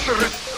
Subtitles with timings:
[0.00, 0.50] A.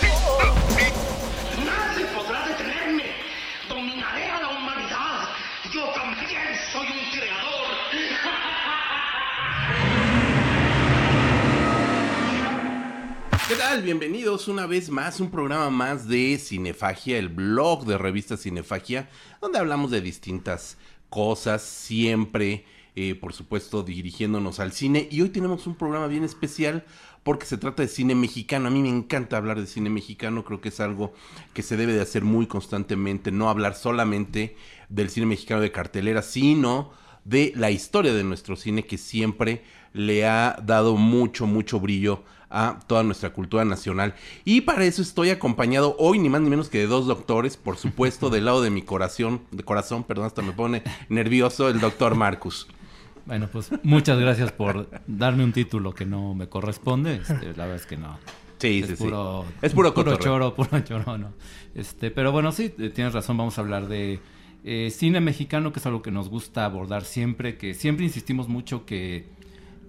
[13.49, 13.83] ¿Qué tal?
[13.83, 19.59] Bienvenidos una vez más, un programa más de Cinefagia, el blog de revista Cinefagia, donde
[19.59, 20.79] hablamos de distintas
[21.11, 25.09] cosas, siempre, eh, por supuesto, dirigiéndonos al cine.
[25.11, 26.85] Y hoy tenemos un programa bien especial
[27.23, 28.69] porque se trata de cine mexicano.
[28.69, 31.13] A mí me encanta hablar de cine mexicano, creo que es algo
[31.55, 34.57] que se debe de hacer muy constantemente, no hablar solamente
[34.89, 36.91] del cine mexicano de cartelera, sino
[37.25, 42.81] de la historia de nuestro cine que siempre le ha dado mucho, mucho brillo a
[42.87, 44.15] toda nuestra cultura nacional.
[44.45, 47.79] Y para eso estoy acompañado hoy ni más ni menos que de dos doctores, por
[47.79, 52.15] supuesto, del lado de mi corazón, de corazón, perdón, hasta me pone nervioso el doctor
[52.15, 52.69] Marcus.
[53.27, 57.17] Bueno, pues muchas gracias por darme un título que no me corresponde.
[57.17, 58.19] Este, la verdad es que no.
[58.59, 59.05] Sí, es sí, sí.
[59.05, 61.33] puro, Es puro puro choro, puro choro, no.
[61.75, 64.21] Este, pero bueno, sí, eh, tienes razón, vamos a hablar de
[64.65, 68.87] eh, cine mexicano, que es algo que nos gusta abordar siempre, que siempre insistimos mucho
[68.87, 69.27] que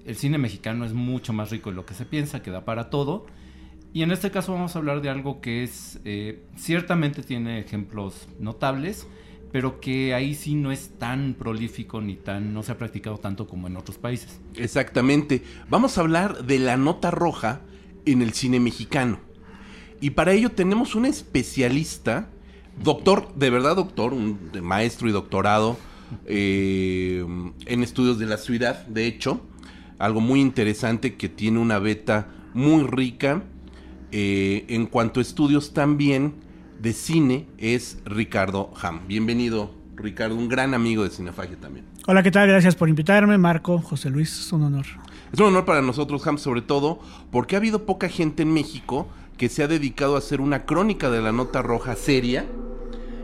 [0.05, 2.89] el cine mexicano es mucho más rico de lo que se piensa, que da para
[2.89, 3.25] todo.
[3.93, 8.27] Y en este caso vamos a hablar de algo que es, eh, ciertamente tiene ejemplos
[8.39, 9.07] notables,
[9.53, 13.47] pero que ahí sí no es tan prolífico ni tan, no se ha practicado tanto
[13.47, 14.41] como en otros países.
[14.55, 15.43] Exactamente.
[15.69, 17.61] Vamos a hablar de la nota roja
[18.07, 19.19] en el cine mexicano.
[20.01, 22.29] Y para ello tenemos un especialista,
[22.83, 25.77] doctor, de verdad doctor, un maestro y doctorado
[26.25, 27.23] eh,
[27.67, 29.39] en estudios de la ciudad, de hecho.
[29.99, 33.43] Algo muy interesante que tiene una beta muy rica
[34.11, 36.42] eh, en cuanto a estudios también
[36.83, 39.07] de cine es Ricardo Ham.
[39.07, 41.85] Bienvenido, Ricardo, un gran amigo de Cinefagia también.
[42.07, 42.45] Hola, ¿qué tal?
[42.49, 44.85] Gracias por invitarme, Marco, José Luis, es un honor.
[45.31, 46.99] Es un honor para nosotros, Ham, sobre todo
[47.31, 49.07] porque ha habido poca gente en México
[49.37, 52.45] que se ha dedicado a hacer una crónica de la nota roja seria,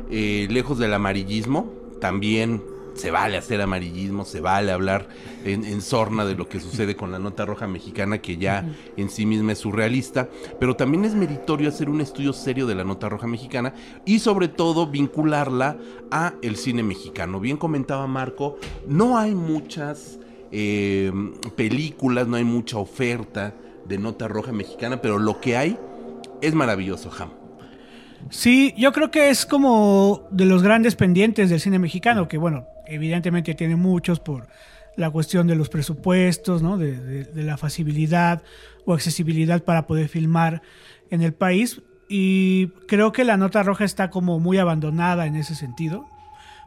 [0.09, 1.70] eh, lejos del amarillismo.
[2.00, 2.64] También
[2.99, 5.07] se vale hacer amarillismo, se vale hablar
[5.45, 8.65] en, en sorna de lo que sucede con la nota roja mexicana, que ya
[8.97, 10.29] en sí misma es surrealista,
[10.59, 13.73] pero también es meritorio hacer un estudio serio de la nota roja mexicana
[14.05, 15.77] y sobre todo vincularla
[16.11, 17.39] a el cine mexicano.
[17.39, 20.19] Bien comentaba Marco, no hay muchas
[20.51, 21.11] eh,
[21.55, 23.53] películas, no hay mucha oferta
[23.85, 25.77] de nota roja mexicana, pero lo que hay
[26.41, 27.29] es maravilloso, Ham.
[28.29, 32.67] Sí, yo creo que es como de los grandes pendientes del cine mexicano, que bueno,
[32.89, 34.47] evidentemente tiene muchos por
[34.97, 36.77] la cuestión de los presupuestos, ¿no?
[36.77, 38.41] de, de- de la facilidad
[38.85, 40.61] o accesibilidad para poder filmar
[41.09, 41.81] en el país.
[42.09, 46.07] Y creo que la nota roja está como muy abandonada en ese sentido,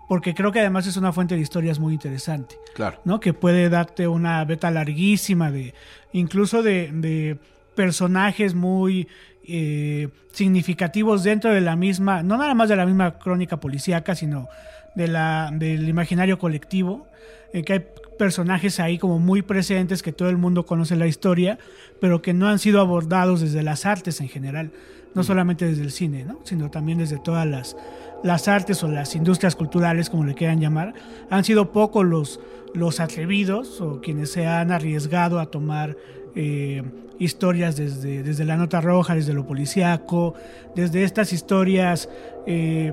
[0.08, 2.54] porque creo que además es una fuente de historias muy interesante.
[2.74, 3.00] Claro.
[3.04, 3.18] ¿no?
[3.20, 5.74] Que puede darte una beta larguísima de,
[6.12, 7.38] incluso de, de
[7.74, 9.08] personajes muy
[9.48, 14.48] eh, significativos dentro de la misma, no nada más de la misma crónica policíaca, sino
[14.94, 17.06] de la, del imaginario colectivo,
[17.52, 17.86] eh, que hay
[18.18, 21.58] personajes ahí como muy presentes que todo el mundo conoce la historia,
[22.00, 24.70] pero que no han sido abordados desde las artes en general,
[25.14, 26.40] no solamente desde el cine, ¿no?
[26.44, 27.76] sino también desde todas las,
[28.22, 30.94] las artes o las industrias culturales, como le quieran llamar,
[31.30, 32.40] han sido pocos los,
[32.74, 35.96] los atrevidos o quienes se han arriesgado a tomar
[36.34, 36.82] eh,
[37.18, 40.34] historias desde, desde la nota roja, desde lo policíaco,
[40.74, 42.08] desde estas historias
[42.46, 42.92] eh,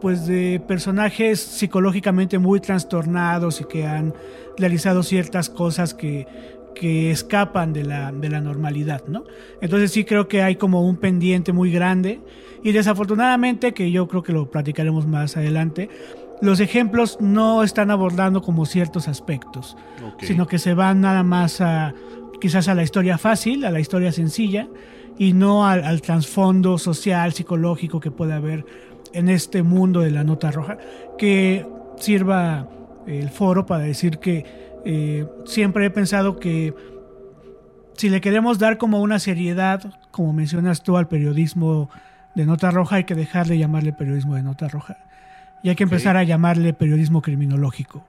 [0.00, 4.14] pues de personajes psicológicamente muy trastornados y que han
[4.56, 6.26] realizado ciertas cosas que,
[6.74, 9.24] que escapan de la, de la normalidad, ¿no?
[9.60, 12.20] Entonces sí creo que hay como un pendiente muy grande
[12.62, 15.88] y desafortunadamente, que yo creo que lo platicaremos más adelante,
[16.40, 19.76] los ejemplos no están abordando como ciertos aspectos,
[20.20, 21.94] sino que se van nada más a
[22.40, 24.68] quizás a la historia fácil, a la historia sencilla
[25.18, 28.64] y no al, al trasfondo social, psicológico que puede haber
[29.12, 30.78] en este mundo de la nota roja,
[31.16, 31.66] que
[31.96, 32.68] sirva
[33.06, 34.44] el foro para decir que
[34.84, 36.74] eh, siempre he pensado que
[37.96, 41.90] si le queremos dar como una seriedad, como mencionas tú, al periodismo
[42.34, 44.98] de nota roja, hay que dejar de llamarle periodismo de nota roja.
[45.64, 48.06] Y hay que empezar a llamarle periodismo criminológico.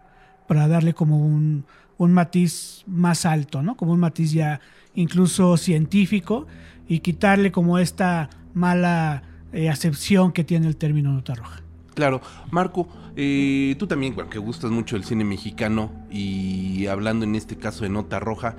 [0.47, 1.65] para darle como un,
[1.97, 3.75] un matiz más alto, ¿no?
[3.77, 4.61] Como un matiz ya
[4.95, 6.47] incluso científico
[6.87, 9.21] y quitarle como esta mala
[9.53, 11.61] eh, acepción que tiene el término nota roja.
[11.95, 17.35] Claro, Marco, eh, tú también, bueno, que gustas mucho el cine mexicano y hablando en
[17.35, 18.55] este caso de Nota Roja,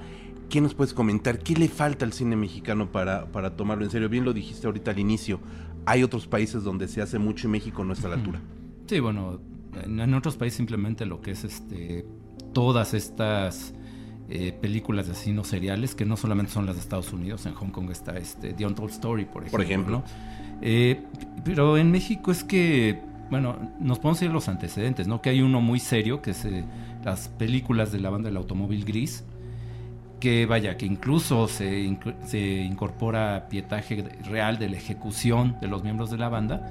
[0.50, 1.38] ¿qué nos puedes comentar?
[1.38, 4.10] ¿Qué le falta al cine mexicano para, para tomarlo en serio?
[4.10, 5.40] Bien lo dijiste ahorita al inicio,
[5.86, 8.40] hay otros países donde se hace mucho y México no está a la altura.
[8.86, 9.40] Sí, bueno,
[9.82, 12.04] en, en otros países simplemente lo que es este
[12.52, 13.72] todas estas
[14.28, 17.70] eh, películas de asesinos seriales, que no solamente son las de Estados Unidos, en Hong
[17.70, 19.50] Kong está este, The Untold Story, por ejemplo.
[19.50, 19.98] Por ejemplo.
[19.98, 20.04] ¿no?
[20.62, 21.02] Eh,
[21.44, 25.22] pero en México es que, bueno, nos podemos ir a los antecedentes, ¿no?
[25.22, 26.64] Que hay uno muy serio, que es eh,
[27.04, 29.24] las películas de la banda del automóvil gris,
[30.20, 35.82] que vaya, que incluso se, inc- se incorpora pietaje real de la ejecución de los
[35.82, 36.70] miembros de la banda,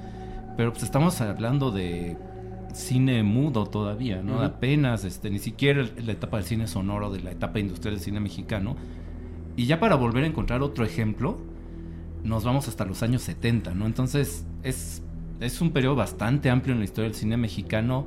[0.56, 2.16] pero pues estamos hablando de
[2.72, 4.34] cine mudo todavía, ¿no?
[4.34, 4.42] Ujú.
[4.44, 8.20] Apenas, este, ni siquiera la etapa del cine sonoro, de la etapa industrial del cine
[8.20, 8.76] mexicano.
[9.56, 11.38] Y ya para volver a encontrar otro ejemplo,
[12.24, 13.86] nos vamos hasta los años 70, ¿no?
[13.86, 15.02] Entonces es,
[15.40, 18.06] es un periodo bastante amplio en la historia del cine mexicano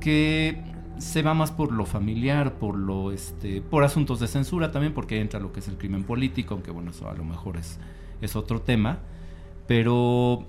[0.00, 0.62] que
[0.98, 5.20] se va más por lo familiar, por lo este, por asuntos de censura también, porque
[5.20, 7.78] entra lo que es el crimen político, aunque bueno, eso a lo mejor es,
[8.20, 8.98] es otro tema.
[9.66, 10.46] Pero,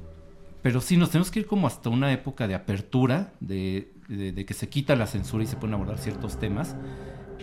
[0.61, 4.45] pero sí, nos tenemos que ir como hasta una época de apertura, de, de- de
[4.45, 6.75] que se quita la censura y se pueden abordar ciertos temas,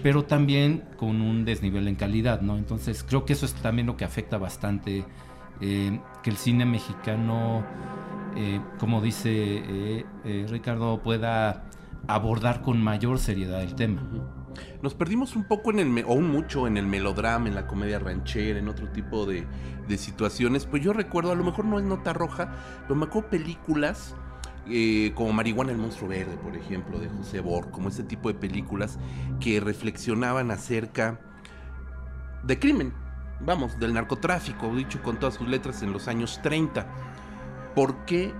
[0.02, 2.56] pero también con un desnivel en calidad, ¿no?
[2.58, 5.04] Entonces creo que eso es también lo que afecta bastante
[5.60, 7.64] eh, que el cine mexicano,
[8.36, 11.64] eh, como dice eh, Ricardo, pueda
[12.08, 14.02] abordar con mayor seriedad el tema.
[14.82, 17.98] Nos perdimos un poco en el, o un mucho en el melodrama, en la comedia
[17.98, 19.46] ranchera, en otro tipo de,
[19.96, 20.66] situaciones.
[20.66, 22.52] Pues yo recuerdo, a lo mejor no es nota roja,
[22.82, 24.14] pero me acuerdo películas
[25.14, 28.98] como Marihuana el monstruo verde, por ejemplo, de José Bor, como ese tipo de películas
[29.38, 31.20] que reflexionaban acerca
[32.42, 32.92] de crimen,
[33.40, 36.86] vamos, del narcotráfico, dicho con todas sus letras en los años 30.
[37.74, 38.32] ¿Por qué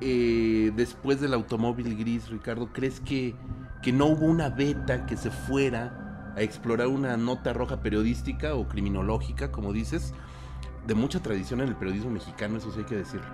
[0.00, 3.34] eh, después del automóvil gris, Ricardo, crees que,
[3.82, 8.68] que no hubo una beta que se fuera a explorar una nota roja periodística o
[8.68, 10.12] criminológica, como dices,
[10.86, 13.26] de mucha tradición en el periodismo mexicano, eso sí hay que decirlo?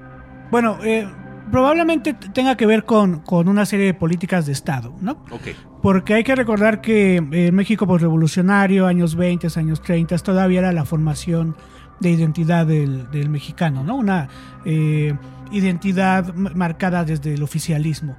[0.50, 1.08] Bueno, eh,
[1.50, 5.12] probablemente tenga que ver con, con una serie de políticas de Estado, ¿no?
[5.30, 5.48] Ok,
[5.82, 10.84] Porque hay que recordar que eh, México postrevolucionario, años 20, años 30, todavía era la
[10.84, 11.56] formación
[12.00, 13.96] de identidad del, del mexicano, ¿no?
[13.96, 14.28] Una
[14.64, 15.14] eh,
[15.52, 18.16] identidad marcada desde el oficialismo.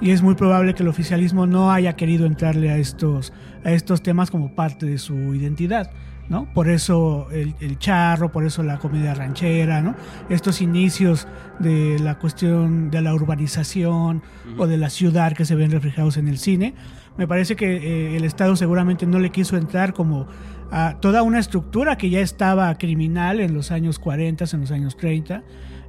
[0.00, 3.32] Y es muy probable que el oficialismo no haya querido entrarle a estos,
[3.64, 5.90] a estos temas como parte de su identidad.
[6.28, 6.46] ¿No?
[6.52, 9.94] Por eso el, el charro, por eso la comedia ranchera, ¿no?
[10.28, 11.28] Estos inicios
[11.58, 14.22] de la cuestión de la urbanización
[14.58, 16.74] o de la ciudad que se ven reflejados en el cine.
[17.16, 20.26] Me parece que eh, el Estado seguramente no le quiso entrar como
[20.70, 24.96] a toda una estructura que ya estaba criminal en los años 40, en los años
[24.96, 25.44] 30,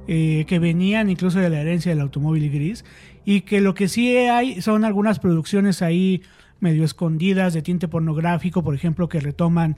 [0.06, 2.84] eh, que venían incluso de la herencia del automóvil gris,
[3.24, 6.22] y que lo que sí hay son algunas producciones ahí
[6.60, 9.76] medio escondidas de tinte pornográfico, por ejemplo, que retoman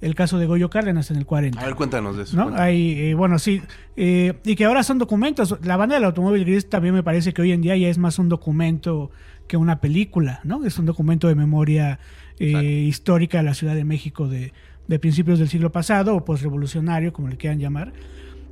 [0.00, 1.60] el caso de Goyo Cárdenas en el 40.
[1.60, 2.36] A ver, cuéntanos de eso.
[2.36, 2.56] ¿no?
[2.56, 3.62] Hay, eh, bueno, sí,
[3.96, 5.56] eh, y que ahora son documentos.
[5.62, 8.18] La banda del automóvil gris también me parece que hoy en día ya es más
[8.18, 9.10] un documento
[9.48, 10.64] que una película, ¿no?
[10.64, 11.98] Es un documento de memoria
[12.38, 12.52] eh,
[12.86, 14.52] histórica de la Ciudad de México de,
[14.86, 17.92] de principios del siglo pasado o postrevolucionario, como le quieran llamar.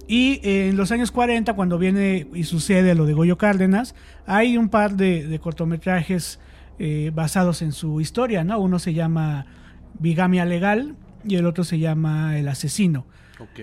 [0.08, 4.68] Y en los años 40, cuando viene y sucede lo de Goyo Cárdenas, hay un
[4.68, 6.38] par de, de cortometrajes
[7.12, 8.60] basados en su historia, ¿no?
[8.60, 9.46] Uno se llama
[9.98, 10.94] Bigamia Legal
[11.26, 13.06] y el otro se llama El Asesino.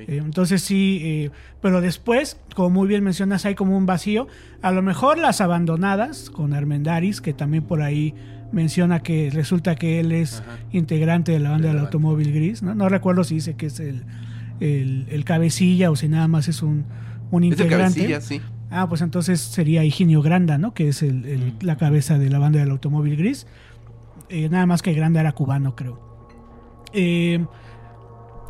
[0.07, 4.27] Eh, entonces sí, eh, pero después, como muy bien mencionas, hay como un vacío.
[4.61, 8.13] A lo mejor las abandonadas con Armendaris, que también por ahí
[8.51, 12.61] menciona que resulta que él es integrante de la banda del automóvil gris.
[12.61, 12.75] ¿no?
[12.75, 14.03] no recuerdo si dice que es el,
[14.59, 16.85] el, el cabecilla o si nada más es un,
[17.31, 18.01] un integrante.
[18.01, 18.41] cabecilla, sí.
[18.69, 20.73] Ah, pues entonces sería Higinio Granda, ¿no?
[20.75, 23.47] Que es el, el- la cabeza de la banda del automóvil gris.
[24.29, 26.12] Eh, nada más que Granda era cubano, creo.
[26.93, 27.45] Eh,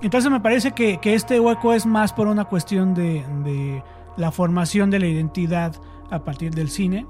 [0.02, 3.84] entonces me parece que, que este hueco es más por una cuestión de, de
[4.18, 5.76] la formación de la identidad
[6.12, 7.06] a partir del cine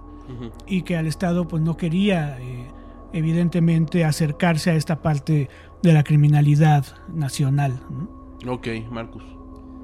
[0.65, 2.67] y que al Estado pues no quería eh,
[3.11, 5.49] evidentemente acercarse a esta parte
[5.81, 7.79] de la criminalidad nacional.
[7.89, 8.53] ¿no?
[8.53, 9.23] Ok, Marcus.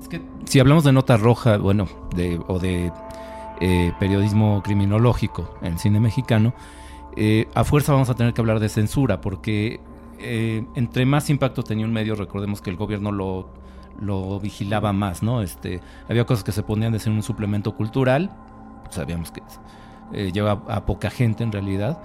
[0.01, 2.91] Es que si hablamos de nota roja, bueno, de, o de
[3.59, 6.53] eh, periodismo criminológico en el cine mexicano,
[7.17, 9.81] eh, a fuerza vamos a tener que hablar de censura, porque
[10.19, 15.41] eh, entre más impacto tenía un medio, recordemos que el gobierno lo, vigilaba más, ¿no?
[15.41, 18.31] Este, había cosas que se ponían de ser un suplemento cultural,
[18.89, 19.41] sabíamos que
[20.13, 22.01] eh, lleva a poca gente en realidad,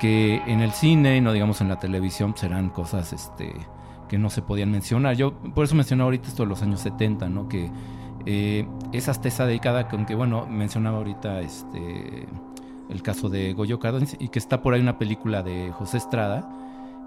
[0.00, 3.54] que en el cine, no digamos en la televisión, serán cosas este,
[4.08, 5.16] que no se podían mencionar.
[5.16, 7.48] Yo por eso mencionaba ahorita esto de los años 70, ¿no?
[7.48, 7.70] Que
[8.26, 12.26] eh, es esa década con que, bueno, mencionaba ahorita este,
[12.88, 16.48] el caso de Goyo Cárdenas y que está por ahí una película de José Estrada,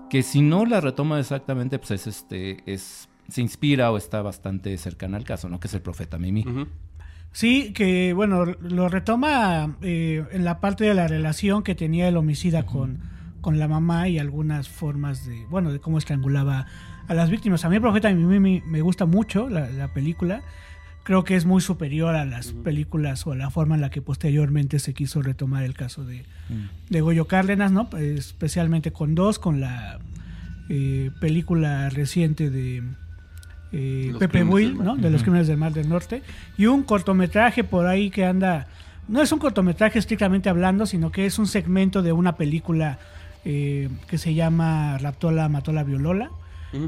[0.10, 4.78] que si no la retoma exactamente, pues es, este, es, se inspira o está bastante
[4.78, 5.60] cercana al caso, ¿no?
[5.60, 6.46] Que es el profeta Mimi.
[7.32, 12.18] Sí, que bueno, lo retoma eh, en la parte de la relación que tenía el
[12.18, 13.00] homicida con,
[13.42, 16.66] con la mamá y algunas formas de, bueno, de cómo estrangulaba
[17.08, 17.64] a las víctimas.
[17.64, 20.42] A mí el profeta Mimi me gusta mucho la, la película.
[21.08, 24.02] Creo que es muy superior a las películas o a la forma en la que
[24.02, 26.26] posteriormente se quiso retomar el caso de,
[26.90, 27.88] de Goyo Cárdenas, ¿no?
[27.98, 30.00] Especialmente con dos, con la
[30.68, 32.84] eh, película reciente de
[33.72, 34.78] eh, Pepe Will.
[34.84, 34.98] ¿no?
[34.98, 36.24] De los crímenes del Mar del Norte.
[36.58, 38.68] Y un cortometraje por ahí que anda.
[39.08, 43.00] No es un cortometraje estrictamente hablando, sino que es un segmento de una película
[43.46, 46.32] eh, que se llama Raptola, Matola, Violola.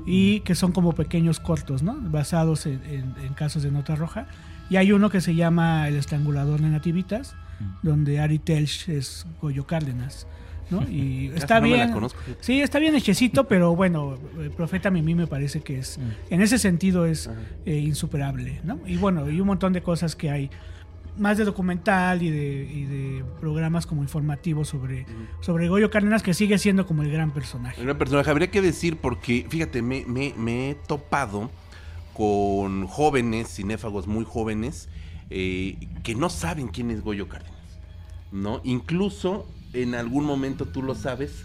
[0.06, 1.96] Y que son como pequeños cortos, ¿no?
[2.00, 4.28] Basados en, en- en casos de nota roja.
[4.70, 7.36] Y hay uno que se llama El estrangulador de nativitas,
[7.82, 10.28] donde Ari Telch es Goyo Cárdenas.
[10.70, 10.84] ¿no?
[10.90, 11.92] Y está no bien.
[11.92, 12.20] conozco.
[12.42, 16.60] Sí, está bien hechecito, pero bueno, el Profeta Mimi me parece que es, en ese
[16.60, 17.30] sentido es
[17.66, 18.80] eh, insuperable, ¿no?
[18.86, 20.52] Y bueno, y un montón de cosas que hay,
[21.20, 25.06] más de documental y de, y de programas como informativos sobre,
[25.42, 27.82] sobre Goyo Cárdenas, que sigue siendo como el gran personaje.
[27.82, 31.52] Una personaje, habría que decir porque, fíjate, me, me- me he topado
[32.14, 34.90] con jóvenes, cinéfagos muy jóvenes,
[35.30, 37.60] eh, que no saben quién es Goyo Cárdenas,
[38.32, 38.62] ¿no?
[38.64, 41.44] Incluso en algún momento tú lo sabes,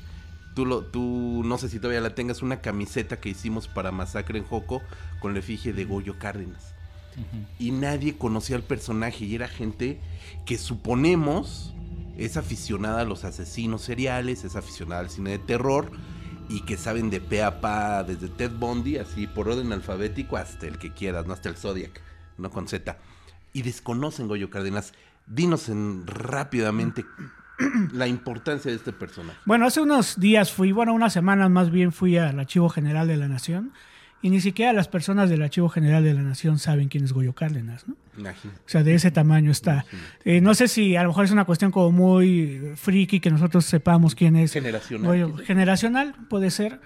[0.54, 4.38] tú, lo, tú no sé si todavía la tengas, una camiseta que hicimos para Masacre
[4.38, 4.82] en Joco
[5.20, 6.73] con la efigie de Goyo Cárdenas.
[7.58, 10.00] Y nadie conocía al personaje y era gente
[10.44, 11.74] que suponemos
[12.18, 15.90] es aficionada a los asesinos seriales, es aficionada al cine de terror
[16.48, 20.66] y que saben de pe a pa desde Ted Bundy, así por orden alfabético hasta
[20.66, 22.00] el que quieras, no hasta el Zodiac,
[22.38, 22.98] no con Z.
[23.52, 24.92] Y desconocen Goyo Cárdenas.
[25.26, 27.04] Dinos en, rápidamente
[27.92, 29.38] la importancia de este personaje.
[29.46, 33.16] Bueno, hace unos días fui, bueno, unas semanas más bien fui al Archivo General de
[33.16, 33.72] la Nación
[34.24, 37.34] y ni siquiera las personas del Archivo General de la Nación saben quién es Goyo
[37.34, 37.94] Cárdenas, ¿no?
[38.16, 38.58] Imagínate.
[38.60, 39.84] O sea, de ese tamaño está.
[40.24, 43.66] Eh, no sé si a lo mejor es una cuestión como muy friki que nosotros
[43.66, 44.52] sepamos quién es.
[44.54, 45.06] Generacional.
[45.10, 46.80] Goyo- generacional, puede ser.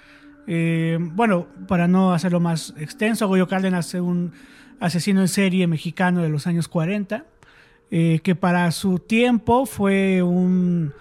[0.48, 4.32] Eh, bueno, para no hacerlo más extenso, Goyo Cárdenas es un
[4.80, 7.24] asesino en serie mexicano de los años 40,
[7.92, 10.92] eh, que para su tiempo fue un,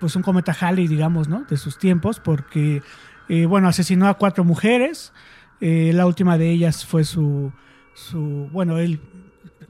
[0.00, 1.44] pues un cometa Halley, digamos, ¿no?
[1.48, 2.82] De sus tiempos, porque,
[3.28, 5.12] eh, bueno, asesinó a cuatro mujeres.
[5.60, 7.52] eh, la última de ellas fue su,
[7.94, 9.00] su, bueno, él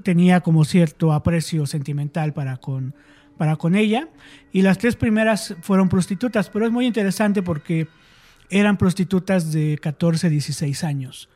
[0.03, 2.95] tenía como cierto aprecio sentimental para con,
[3.37, 4.09] para con ella.
[4.53, 7.89] Y las tres primeras fueron prostitutas, pero es muy interesante porque
[8.51, 11.29] eran prostitutas de 14, 16 años.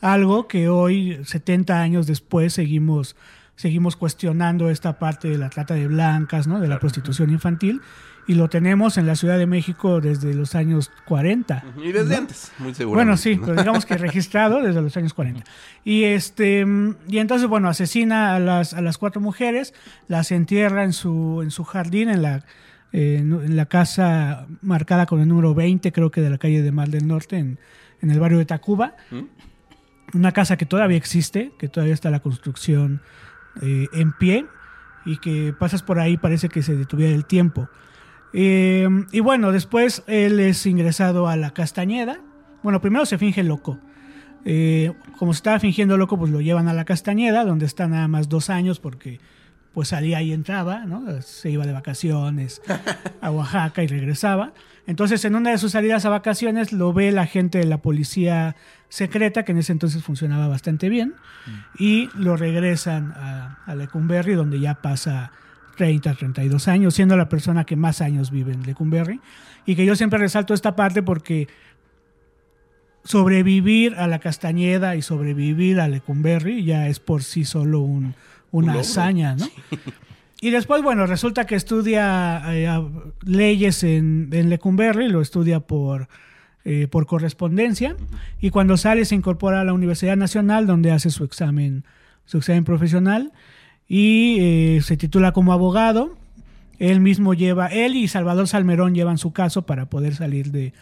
[0.00, 3.16] Algo que hoy, 70 años después, seguimos,
[3.56, 6.60] seguimos cuestionando esta parte de la trata de blancas, ¿no?
[6.60, 7.80] de la prostitución infantil.
[8.26, 11.64] Y lo tenemos en la Ciudad de México desde los años 40.
[11.82, 12.16] Y desde ¿no?
[12.16, 12.96] antes, muy seguro.
[12.96, 15.44] Bueno, sí, pero digamos que registrado desde los años 40.
[15.84, 19.74] Y este mm, y entonces bueno, asesina a las, a las cuatro mujeres,
[20.08, 22.44] las entierra en su en su jardín en la
[22.92, 26.70] eh, en, la casa marcada con el número 20, creo que de la calle de
[26.70, 27.58] Mar del Norte en,
[28.00, 28.94] en el barrio de Tacuba.
[30.12, 33.02] Una casa que todavía existe, que todavía está la construcción
[33.62, 34.46] eh, en pie
[35.04, 37.68] y que pasas por ahí parece que se detuviera el tiempo.
[38.34, 42.18] Eh, y bueno, después él es ingresado a la Castañeda.
[42.62, 43.78] Bueno, primero se finge loco.
[44.44, 48.08] Eh, como se estaba fingiendo loco, pues lo llevan a la Castañeda, donde está nada
[48.08, 49.20] más dos años, porque
[49.72, 51.20] pues salía y entraba, ¿no?
[51.22, 52.60] Se iba de vacaciones
[53.20, 54.52] a Oaxaca y regresaba.
[54.86, 58.54] Entonces, en una de sus salidas a vacaciones, lo ve la gente de la policía
[58.88, 61.14] secreta, que en ese entonces funcionaba bastante bien,
[61.78, 65.32] y lo regresan a, a Lecumberri, donde ya pasa
[65.76, 69.20] 30, 32 años, siendo la persona que más años vive en Lecumberri.
[69.66, 71.48] Y que yo siempre resalto esta parte porque
[73.04, 78.14] sobrevivir a la Castañeda y sobrevivir a Lecumberri ya es por sí solo un-
[78.50, 79.46] una hazaña, ¿no?
[80.40, 82.68] Y después, bueno, resulta que estudia eh,
[83.24, 86.08] leyes en, en Lecumberri, lo estudia por,
[86.64, 87.96] eh, por correspondencia,
[88.40, 91.84] y cuando sale se incorpora a la Universidad Nacional, donde hace su examen,
[92.26, 93.32] su examen profesional,
[93.88, 96.16] y eh, se titula como abogado.
[96.78, 100.72] Él mismo lleva, él y Salvador Salmerón llevan su caso para poder salir de,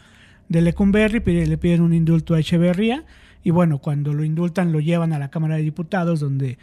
[0.48, 3.04] de Lecumberri, pide- le piden un indulto a Echeverría,
[3.44, 6.56] y bueno, cuando lo indultan lo llevan a la Cámara de Diputados, donde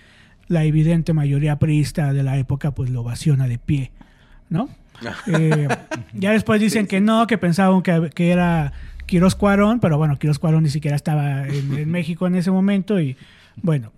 [0.47, 3.91] la evidente mayoría priista de la época pues lo ovaciona de pie,
[4.49, 4.69] ¿no?
[5.27, 5.67] Eh,
[6.13, 8.73] ya después dicen que no, que pensaban que, que era
[9.05, 12.99] Quiroz Cuarón, pero bueno, Quiroz Cuarón ni siquiera estaba en, en México en ese momento
[12.99, 13.15] y
[13.61, 13.93] bueno,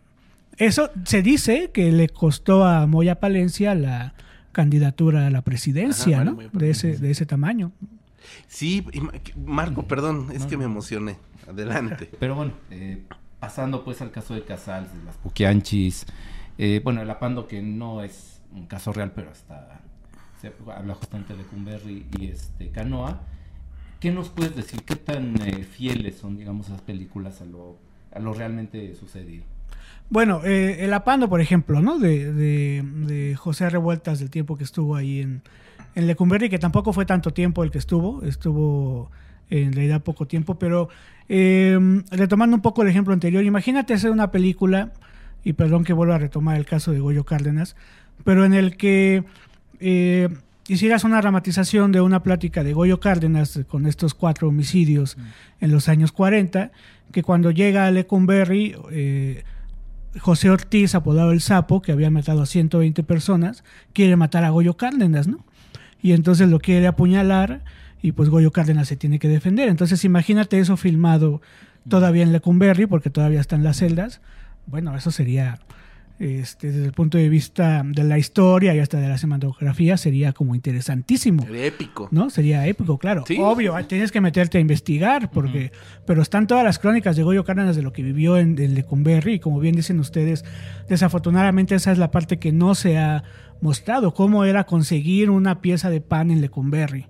[0.65, 4.13] eso se dice que le costó a Moya Palencia la
[4.51, 6.59] candidatura a la presidencia, Ajá, bueno, ¿no?
[6.59, 7.71] De ese, de ese tamaño.
[8.47, 8.85] Sí,
[9.35, 11.17] Marco, perdón, es que me emocioné.
[11.47, 12.09] Adelante.
[12.19, 13.03] Pero bueno, eh,
[13.39, 16.05] pasando pues al caso de Casals, de las Puquianchis,
[16.57, 19.81] eh, bueno, el Apando que no es un caso real, pero hasta
[20.39, 23.21] se habla justamente de Cumberry y este Canoa.
[23.99, 24.83] ¿Qué nos puedes decir?
[24.83, 27.77] ¿Qué tan eh, fieles son, digamos, esas películas a lo,
[28.13, 29.45] a lo realmente sucedido?
[30.11, 31.97] Bueno, eh, el Apando, por ejemplo, ¿no?
[31.97, 35.41] De, de- de José Revueltas, del tiempo que estuvo ahí en,
[35.95, 39.09] en Lecumberri, que tampoco fue tanto tiempo el que estuvo, estuvo
[39.49, 40.89] en realidad poco tiempo, pero
[41.29, 41.79] eh,
[42.11, 44.91] retomando un poco el ejemplo anterior, imagínate hacer una película,
[45.45, 47.77] y perdón que vuelva a retomar el caso de Goyo Cárdenas,
[48.25, 49.23] pero en el que
[49.79, 50.27] eh,
[50.67, 55.17] hicieras una dramatización de una plática de Goyo Cárdenas con estos cuatro homicidios
[55.61, 56.71] en los años 40,
[57.13, 59.43] que cuando llega a Lecumberri, eh,
[60.19, 63.63] José Ortiz, apodado El Sapo, que había matado a 120 personas,
[63.93, 65.45] quiere matar a Goyo Cárdenas, ¿no?
[66.01, 67.63] Y entonces lo quiere apuñalar
[68.01, 69.69] y pues Goyo Cárdenas se tiene que defender.
[69.69, 71.41] Entonces imagínate eso filmado
[71.87, 74.21] todavía en Lecumberri, porque todavía están las celdas.
[74.65, 75.59] Bueno, eso sería,
[76.21, 80.33] este, desde el punto de vista de la historia y hasta de la cinematografía, sería
[80.33, 81.43] como interesantísimo.
[81.43, 82.09] Sería épico.
[82.11, 82.29] ¿no?
[82.29, 83.23] Sería épico, claro.
[83.25, 83.37] Sí.
[83.39, 85.71] Obvio, tienes que meterte a investigar, porque,
[86.05, 89.33] pero están todas las crónicas de Goyo Cárdenas de lo que vivió en, en Lecumberri,
[89.33, 90.45] y como bien dicen ustedes,
[90.87, 93.23] desafortunadamente esa es la parte que no se ha
[93.59, 97.07] mostrado, cómo era conseguir una pieza de pan en Lecumberri,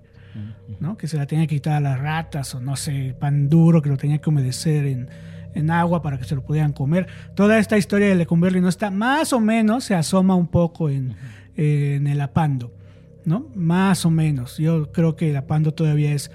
[0.80, 0.96] ¿no?
[0.96, 3.90] Que se la tenía que quitar a las ratas, o no sé, pan duro que
[3.90, 5.08] lo tenía que humedecer en,
[5.54, 7.06] en agua para que se lo pudieran comer.
[7.34, 11.14] Toda esta historia de Lecumberri no está, más o menos se asoma un poco en,
[11.56, 12.72] en el Apando.
[13.24, 13.46] ¿no?
[13.54, 14.58] Más o menos.
[14.58, 16.30] Yo creo que la Pando todavía es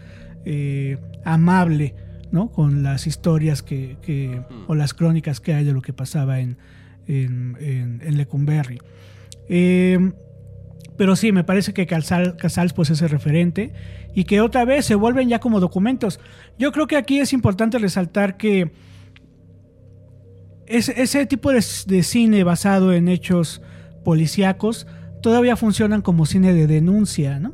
[0.45, 1.95] eh, amable,
[2.31, 2.49] ¿no?
[2.49, 6.57] Con las historias que, que- o las crónicas que hay de lo que pasaba en,
[7.07, 8.79] en, en- en Lecumberri.
[9.49, 10.11] Eh,
[10.97, 13.73] pero sí, me parece que Casal- Casals pues es el referente
[14.15, 16.19] y que otra vez se vuelven ya como documentos.
[16.57, 18.71] Yo creo que aquí es importante resaltar que
[20.67, 23.61] ese, tipo de, de cine basado en hechos
[24.03, 24.87] policíacos
[25.21, 27.53] todavía funcionan como cine de denuncia, ¿no?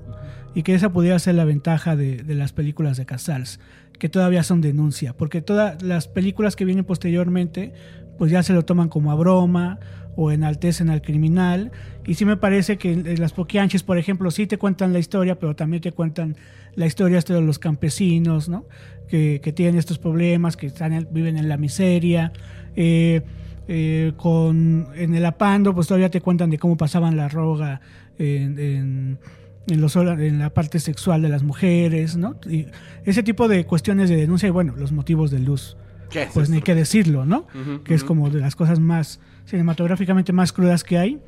[0.55, 3.59] Y que esa pudiera ser la ventaja de, de las películas de Casals,
[3.97, 7.73] que todavía son denuncia, porque todas las películas que vienen posteriormente,
[8.17, 9.79] pues ya se lo toman como a broma
[10.15, 11.71] o enaltecen al criminal.
[12.05, 15.55] Y sí me parece que las Poquianchis, por ejemplo, sí te cuentan la historia, pero
[15.55, 16.35] también te cuentan
[16.75, 18.65] la historia de los campesinos, ¿no?
[19.07, 22.31] Que, que tienen estos problemas, que están en- viven en la miseria.
[22.75, 23.21] Eh,
[23.69, 27.79] eh, con en el apando pues todavía te cuentan de cómo pasaban la roga
[28.19, 29.19] en, en,
[29.67, 32.65] en los en la parte sexual de las mujeres no y
[33.05, 35.77] ese tipo de cuestiones de denuncia y bueno los motivos de luz
[36.13, 37.45] ¿Qué es pues ni que decirlo no
[37.83, 41.19] que es como de las cosas más cinematográficamente más crudas que hay.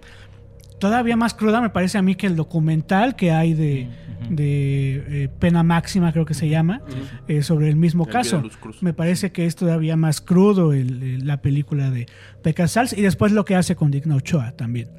[0.80, 3.88] Todavía más cruda me parece a mí que el documental que hay de,
[4.30, 6.82] de eh, pena máxima creo que se llama
[7.30, 8.44] eh, sobre el mismo El caso.
[8.82, 12.08] me parece que es todavía más crudo el- el- la película de,
[12.44, 14.90] de Casals y después lo que hace con Digna Ochoa también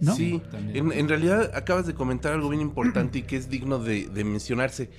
[0.00, 0.14] ¿no?
[0.14, 0.86] Sí, También.
[0.92, 4.24] en, en realidad acabas de comentar algo bien importante y que es digno de, de
[4.24, 4.90] mencionarse.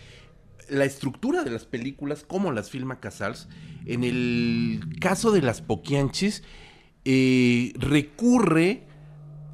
[0.70, 3.48] La estructura de las películas, como las filma Casals,
[3.86, 6.44] en el caso de las Poquianchis,
[7.06, 8.88] eh, recurre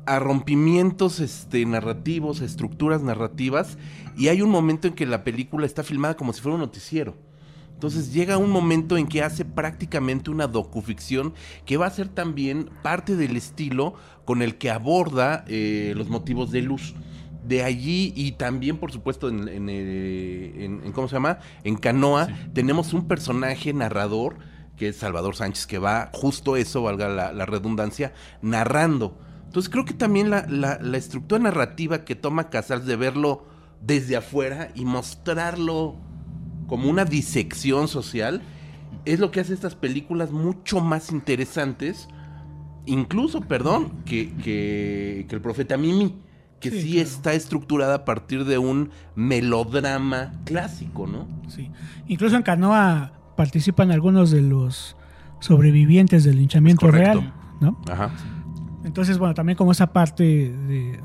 [0.06, 3.78] a rompimientos este, narrativos, a estructuras narrativas,
[4.18, 7.16] y hay un momento en que la película está filmada como si fuera un noticiero.
[7.76, 11.34] Entonces llega un momento en que hace prácticamente una docuficción
[11.66, 16.52] que va a ser también parte del estilo con el que aborda eh, los motivos
[16.52, 16.96] de luz.
[17.48, 21.40] De allí y también, por supuesto, en, en, eh, en- en- ¿cómo se llama?
[21.64, 24.38] En Canoa tenemos un personaje narrador
[24.78, 29.18] que es Salvador Sánchez, que va justo eso, valga la, la redundancia, narrando.
[29.46, 33.46] Entonces creo que también la, la- la estructura narrativa que toma Casals de verlo
[33.82, 35.96] desde afuera y mostrarlo
[36.68, 38.42] como una disección social,
[39.06, 42.08] es lo que hace estas películas mucho más interesantes,
[42.88, 46.16] incluso, perdón, que, que, que el profeta Mimi,
[46.72, 47.08] que sí, Sí, claro.
[47.08, 51.28] está estructurada a partir de un melodrama clásico, ¿no?
[51.48, 51.70] Sí.
[52.08, 54.96] Incluso en Canoa participan algunos de los
[55.40, 57.78] sobrevivientes del linchamiento real, ¿no?
[57.92, 58.10] Ajá.
[58.84, 61.00] Entonces, bueno, también como esa parte de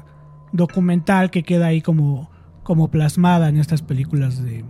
[0.52, 2.30] documental que queda ahí como,
[2.62, 4.64] como plasmada en estas películas de,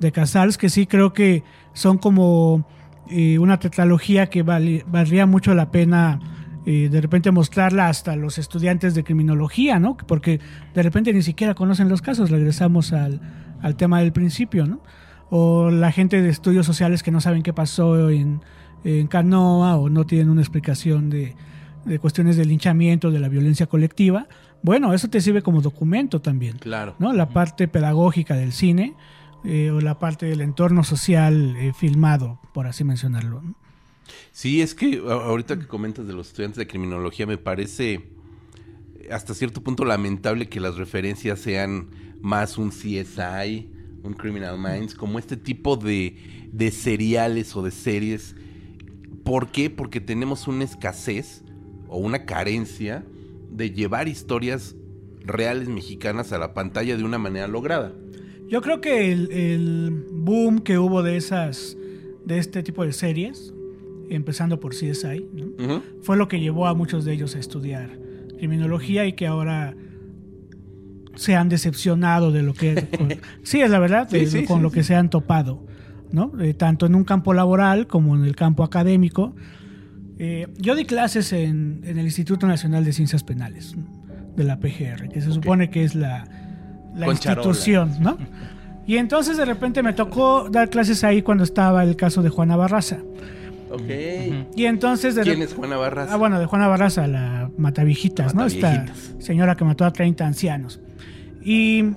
[0.00, 2.66] de Casals, que sí creo que son como
[3.08, 6.18] eh, una tetralogía que vale- valdría mucho la pena
[6.64, 9.96] eh, de repente mostrarla hasta los estudiantes de criminología, ¿no?
[9.96, 10.40] Porque
[10.74, 13.20] de repente ni siquiera conocen los casos, regresamos al,
[13.60, 14.80] al tema del principio, ¿no?
[15.30, 18.42] O la gente de estudios sociales que no saben qué pasó en,
[18.84, 21.34] en Canoa o no tienen una explicación de,
[21.84, 24.28] de cuestiones de linchamiento, de la violencia colectiva.
[24.62, 26.58] Bueno, eso te sirve como documento también.
[26.58, 26.94] Claro.
[26.98, 27.12] ¿no?
[27.12, 28.94] La parte pedagógica del cine
[29.44, 33.42] eh, o la parte del entorno social eh, filmado, por así mencionarlo.
[33.42, 33.54] ¿no?
[34.32, 38.02] Sí, es que ahorita que comentas de los estudiantes de criminología me parece
[39.10, 41.88] hasta cierto punto lamentable que las referencias sean
[42.20, 43.68] más un CSI,
[44.02, 46.16] un Criminal Minds, como este tipo de,
[46.52, 48.34] de seriales o de series.
[49.24, 49.70] ¿Por qué?
[49.70, 51.42] Porque tenemos una escasez
[51.88, 53.04] o una carencia
[53.50, 54.74] de llevar historias
[55.20, 57.92] reales mexicanas a la pantalla de una manera lograda.
[58.48, 61.76] Yo creo que el, el boom que hubo de esas,
[62.24, 63.52] de este tipo de series,
[64.14, 65.82] empezando por CSI, ¿no?
[66.02, 67.90] Fue lo que llevó a muchos de ellos a estudiar
[68.38, 69.74] criminología y que ahora
[71.14, 73.08] se han decepcionado de lo que con-
[73.42, 75.66] sí es la verdad Sí, de- sí, con sí, lo que se han topado
[76.10, 79.34] no Eh, tanto en un campo laboral como en el campo académico.
[80.18, 83.74] Eh, yo di clases en, en el Instituto Nacional de Ciencias Penales
[84.36, 86.24] de la PGR que se supone que es la,
[86.94, 88.18] la institución no
[88.86, 92.56] y entonces de repente me tocó dar clases ahí cuando estaba el caso de Juana
[92.56, 92.98] Barraza
[93.72, 94.54] Ok.
[94.54, 96.10] y entonces de ¿Quién es Juana Barras?
[96.12, 98.44] Ah, bueno, de Juana Barraza, la Matavijitas, ¿no?
[98.44, 98.86] Esta
[99.18, 100.80] señora que mató a 30 ancianos.
[101.42, 101.92] Y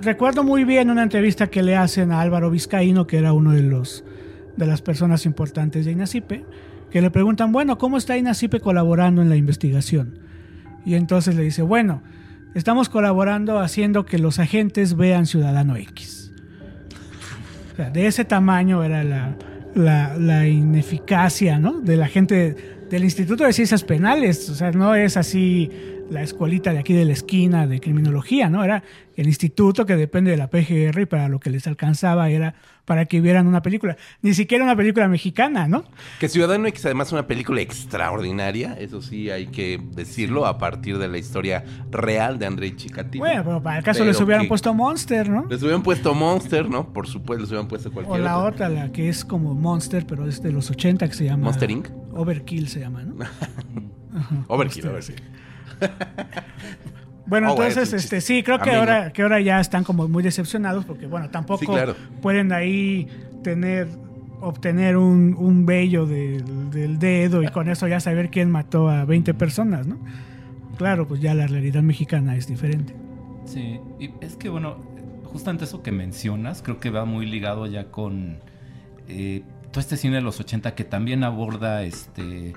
[0.00, 3.62] recuerdo muy bien una entrevista que le hacen a Álvaro Vizcaíno, que era uno de
[3.62, 4.04] los
[4.56, 6.44] de las personas importantes de INACIPE,
[6.90, 10.18] que le preguntan, bueno, ¿cómo está INACIPE colaborando en la investigación?
[10.84, 12.02] Y entonces le dice, bueno,
[12.54, 16.32] estamos colaborando haciendo que los agentes vean Ciudadano X.
[17.72, 19.34] O sea, de ese tamaño era la,
[19.74, 21.80] la, la ineficacia ¿no?
[21.80, 22.56] de la gente
[22.90, 24.48] del Instituto de Ciencias Penales.
[24.50, 25.70] O sea, no es así
[26.12, 28.62] la escuelita de aquí de la esquina de criminología, ¿no?
[28.62, 28.82] Era
[29.16, 33.06] el instituto que depende de la PGR y para lo que les alcanzaba era para
[33.06, 33.96] que vieran una película.
[34.22, 35.84] Ni siquiera una película mexicana, ¿no?
[36.18, 40.98] Que Ciudadano X además es una película extraordinaria, eso sí hay que decirlo, a partir
[40.98, 43.24] de la historia real de Andrei Chikatilo.
[43.24, 45.46] Bueno, pero para el caso les hubieran puesto Monster, ¿no?
[45.48, 46.92] Les hubieran puesto Monster, ¿no?
[46.92, 48.66] Por supuesto, les hubieran puesto O cualquier la otra.
[48.66, 51.44] otra, la que es como Monster, pero es de los 80, que se llama...
[51.44, 51.88] Monster Inc.
[52.14, 53.14] Overkill se llama, ¿no?
[54.48, 55.41] Overkill, Monster, Overkill.
[57.24, 60.22] Bueno, Oh, bueno, entonces, este, sí, creo que ahora, que ahora ya están como muy
[60.22, 61.94] decepcionados porque, bueno, tampoco Sí, claro.
[62.20, 63.06] pueden ahí
[63.42, 63.88] tener,
[64.40, 69.04] obtener un, un vello del, del dedo y con eso ya saber quién mató a
[69.04, 69.98] 20 personas, ¿no?
[70.76, 72.94] Claro, pues ya la realidad mexicana es diferente.
[73.46, 74.76] Sí, y es que bueno,
[75.24, 78.40] justamente eso que mencionas, creo que va muy ligado ya con
[79.08, 82.52] eh, todo este cine de los 80 que también aborda este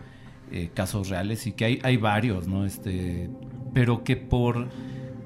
[0.51, 2.65] eh, casos reales y que hay, hay varios, ¿no?
[2.65, 3.29] Este,
[3.73, 4.67] pero que por,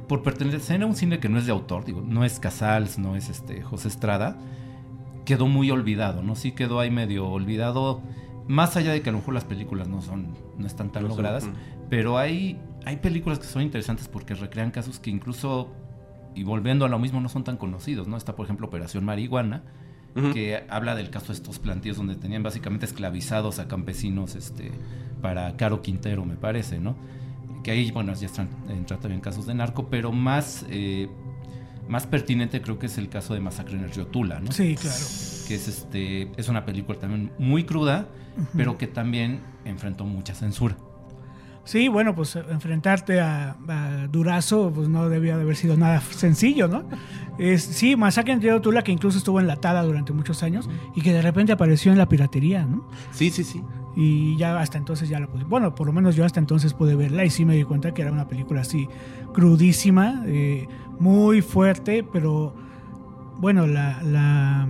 [0.08, 3.15] por pertenecer a un cine que no es de autor, digo, no es Casals, no
[3.15, 4.38] es este José Estrada,
[5.25, 6.36] quedó muy olvidado, ¿no?
[6.36, 8.01] Sí quedó ahí medio olvidado,
[8.47, 11.10] más allá de que a lo mejor las películas no son, no están tan No
[11.10, 11.47] son, logradas,
[11.89, 15.71] pero hay, hay películas que son interesantes porque recrean casos que incluso,
[16.34, 18.17] y volviendo a lo mismo, no son tan conocidos, ¿no?
[18.17, 19.63] Está, por ejemplo, Operación Marihuana,
[20.34, 24.71] que habla del caso de estos plantíos donde tenían básicamente esclavizados a campesinos este,
[25.21, 26.95] para Caro Quintero, me parece, ¿no?
[27.63, 31.10] Que ahí, bueno, ya están, entra también casos de narco, pero más, eh,
[31.88, 34.51] más pertinente creo que es el caso de Masacre en el Río Tula, ¿no?
[34.51, 34.97] Sí, claro.
[35.47, 38.08] que es este es una película también muy cruda,
[38.55, 40.77] pero que también enfrentó mucha censura.
[41.65, 46.67] Sí, bueno, pues enfrentarte a, a Durazo pues no debía de haber sido nada sencillo,
[46.67, 46.84] ¿no?
[47.38, 51.13] Es, sí, Masacre en Río Tula, que incluso estuvo enlatada durante muchos años y que
[51.13, 52.88] de repente apareció en la piratería, ¿no?
[53.12, 53.62] Sí, sí, sí.
[53.95, 55.43] Y ya hasta entonces ya la pude.
[55.43, 58.02] Bueno, por lo menos yo hasta entonces pude verla y sí me di cuenta que
[58.04, 58.88] era una película así
[59.34, 60.67] crudísima, eh,
[60.99, 62.56] muy fuerte, pero
[63.38, 64.67] bueno, la, la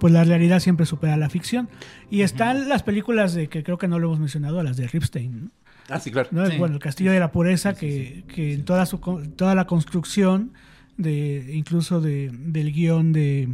[0.00, 1.68] pues la realidad siempre supera la ficción.
[2.10, 5.44] Y están las películas de que creo que no lo hemos mencionado, las de Ripstein,
[5.44, 5.50] ¿no?
[5.90, 6.28] Ah, sí, claro.
[6.32, 6.46] ¿no?
[6.46, 6.56] Sí.
[6.58, 10.52] Bueno, el Castillo de la Pureza, que, que en toda, su, con- toda la construcción,
[10.96, 13.48] de incluso de, del guion de,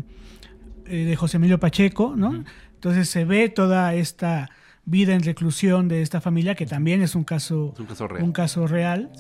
[0.87, 2.43] eh, de José Emilio Pacheco, ¿no?
[2.75, 4.51] Entonces se ve toda esta
[4.87, 8.23] vida en reclusión de esta familia, que también es un caso, Es un caso real.
[8.25, 9.11] un caso real,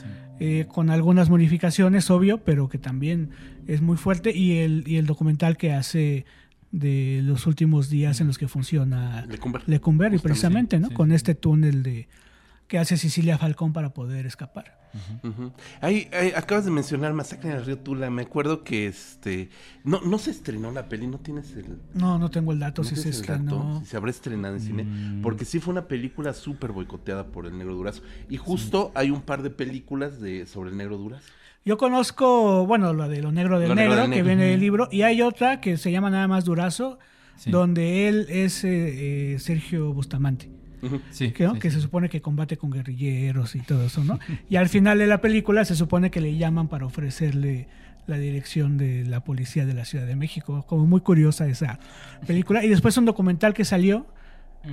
[0.40, 3.30] eh, con algunas modificaciones, obvio, pero que también
[3.66, 6.26] es muy fuerte, y el, y el documental que hace
[6.70, 9.78] de los últimos días en los que funciona Lecumberri.
[9.78, 10.88] Justamente, precisamente, ¿no?
[10.88, 10.94] sí.
[10.94, 12.08] Con este túnel de
[12.66, 14.83] que hace Cecilia Falcón para poder escapar.
[15.22, 15.52] Ujú.
[15.80, 18.10] Ahí, ahí acabas de mencionar Masacre en el Río Tula.
[18.10, 19.48] Me acuerdo que este.
[19.82, 21.78] No, no se estrenó la peli, no tienes el.
[21.94, 23.80] No, no tengo el dato ¿no si se estrenó.
[23.80, 24.86] Si se habrá estrenado en cine.
[25.22, 28.02] Porque sí fue una película súper boicoteada por el Negro Durazo.
[28.28, 31.28] Y justo hay un par de películas de sobre el Negro Durazo.
[31.64, 34.26] Yo conozco, bueno, la de Lo Negro del Lo Negro Negro, del que Negro.
[34.36, 36.98] viene del libro, y hay otra que se llama nada más Durazo,
[37.36, 37.50] Sí.
[37.50, 40.50] donde él es eh, eh, Sergio Bustamante.
[41.10, 41.54] Sí, que, ¿no?
[41.54, 41.76] sí, que sí.
[41.76, 44.18] se supone que combate con guerrilleros y todo eso, ¿no?
[44.50, 47.68] Y al final de la película se supone que le llaman para ofrecerle
[48.06, 50.64] la dirección de la policía de la Ciudad de México.
[50.66, 51.78] Como muy curiosa esa
[52.26, 52.64] película.
[52.64, 54.06] Y después un documental que salió,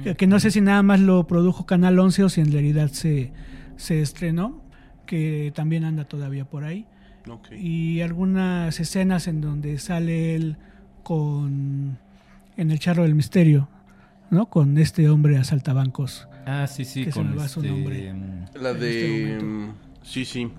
[0.04, 2.89] que, que no sé si nada más lo produjo Canal 11 o si en realidad
[2.91, 3.32] se,
[3.78, 4.62] se estrenó,
[5.06, 6.86] que también anda todavía por ahí.
[7.52, 10.58] Y algunas escenas en donde sale él
[11.04, 11.97] con...
[12.58, 13.69] en el charro del misterio,
[14.32, 14.48] ¿no?
[14.48, 16.28] Con este hombre asaltabancos.
[16.48, 18.13] Ah, sí, sí, Que se con me va su este, nombre.
[18.13, 19.34] mm, La de.
[19.34, 20.50] este mm, sí, sí.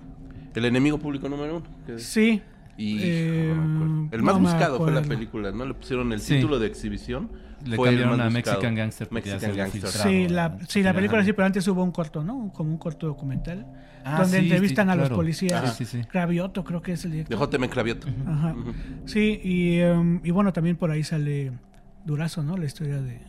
[0.55, 1.65] El enemigo público número uno.
[1.85, 2.41] que Sí.
[2.77, 5.65] Y Eh, no el más buscado fue la película, ¿no?
[5.65, 6.35] Le pusieron el Sí.
[6.35, 7.29] título de exhibición.
[7.65, 8.33] Le fue cambiaron a buscado.
[8.55, 9.87] Mexican Gangster Mexican Gangster.
[9.89, 10.97] Sí, la, sí, la Ajá.
[10.97, 12.51] película sí, pero antes hubo un corto, ¿no?
[12.53, 13.65] Como un corto documental.
[14.05, 15.75] Ah, donde sí, entrevistan sí, a los policías.
[15.77, 16.01] Sí, sí.
[16.03, 17.37] Cravioto creo que es el De director.
[17.39, 17.69] J.M.
[17.69, 18.07] Cravioto.
[18.27, 18.55] Ajá.
[19.05, 21.51] Sí, y, em, y bueno, también por ahí sale
[22.05, 22.57] Durazo, ¿no?
[22.57, 23.19] La historia de...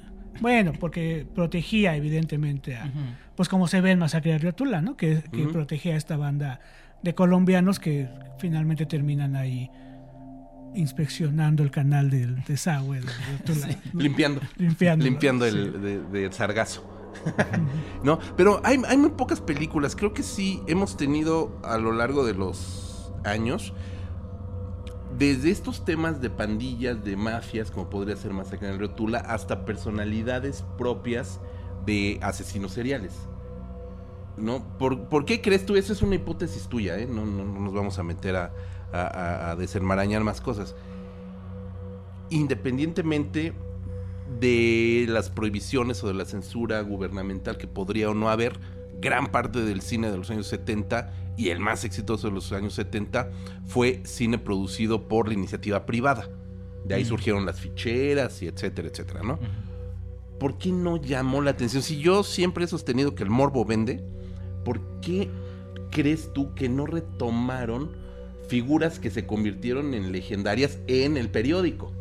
[0.41, 2.91] Bueno, porque protegía evidentemente a...
[3.37, 4.97] Pues como se ve en Masacre de Río Tula, ¿no?
[4.97, 6.61] Que, que protegía a esta banda
[7.03, 9.71] de colombianos que finalmente terminan ahí
[10.75, 13.07] inspeccionando el canal del desagüe de
[13.45, 13.69] Tula.
[13.93, 14.01] ¿no?
[14.01, 14.41] Limpiando.
[15.05, 15.57] Limpiando sí.
[15.57, 16.91] el de, de sargazo.
[18.03, 19.97] no, pero hay, hay muy pocas películas.
[19.97, 23.73] Creo que sí hemos tenido a lo largo de los años.
[25.19, 29.19] Desde estos temas de pandillas, de mafias, como podría ser Masacre en el Río Tula,
[29.19, 31.41] hasta personalidades propias
[31.87, 33.13] de asesinos seriales.
[34.37, 34.65] ¿No?
[34.79, 35.77] ¿Por, por qué crees tú?
[35.77, 37.07] Esa es una hipótesis tuya, ¿eh?
[37.07, 40.75] No, no- no nos vamos a meter a desenmarañar más cosas.
[42.31, 43.53] Independientemente
[44.41, 48.59] de las prohibiciones o de la censura gubernamental que podría o no haber,
[49.01, 52.75] gran parte del cine de los años 70 y el más exitoso de los años
[52.75, 53.31] 70
[53.67, 56.29] fue cine producido por la iniciativa privada.
[56.85, 59.39] De ahí surgieron las ficheras y etcétera, etcétera, ¿no?
[60.39, 61.83] ¿Por qué no llamó la atención?
[61.83, 64.05] Si yo siempre he sostenido que el morbo vende,
[64.65, 65.31] ¿por qué
[65.91, 67.93] crees tú que no retomaron
[68.49, 71.93] figuras que se convirtieron en legendarias en el periódico?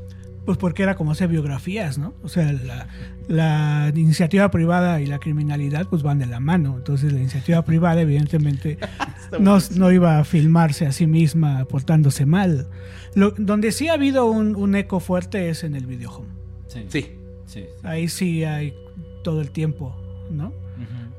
[0.45, 2.13] Pues porque era como hacer biografías, ¿no?
[2.21, 2.87] O sea, la,
[3.29, 6.75] la iniciativa privada y la criminalidad pues van de la mano.
[6.75, 8.77] Entonces la iniciativa privada evidentemente
[9.39, 12.67] no, no iba a filmarse a sí misma portándose mal.
[13.15, 16.29] Lo, donde sí ha habido un, un eco fuerte es en el videohome.
[16.67, 16.85] Sí.
[16.89, 17.01] Sí,
[17.45, 17.65] sí, sí.
[17.83, 18.73] Ahí sí hay
[19.23, 19.95] todo el tiempo,
[20.31, 20.53] ¿no?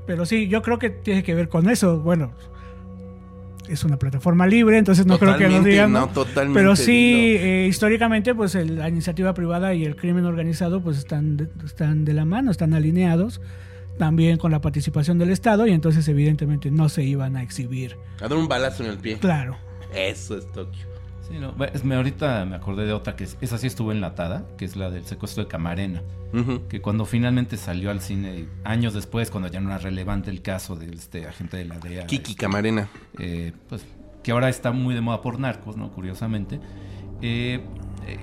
[0.06, 2.00] Pero sí, yo creo que tiene que ver con eso.
[2.00, 2.32] Bueno,
[3.68, 5.90] es una plataforma libre, entonces no creo que nos digan.
[5.92, 6.08] no, ¿no?
[6.08, 10.98] totalmente, Pero sí, eh, históricamente, pues el- la iniciativa privada y el crimen organizado, pues
[10.98, 13.40] están de, están de la mano, están alineados.
[13.98, 17.96] También con la participación del Estado, y entonces, evidentemente, no se iban a exhibir.
[18.20, 19.18] a dar un balazo en el pie.
[19.18, 19.56] Claro.
[19.94, 20.86] Eso es Tokio.
[21.28, 23.92] Sí, no, ve- es- me, ahorita me acordé de otra que es- esa sí estuvo
[23.92, 26.02] enlatada, que es la del secuestro de Camarena.
[26.68, 30.74] Que cuando finalmente salió al cine, años después, cuando ya no era relevante el caso
[30.74, 32.06] de este agente de la DEA.
[32.08, 32.88] Kiki Camarena.
[33.18, 33.86] eh, pues
[34.24, 35.92] que ahora está muy de moda por narcos, ¿no?
[35.92, 36.58] Curiosamente.
[37.22, 37.60] Eh,
[38.08, 38.18] eh,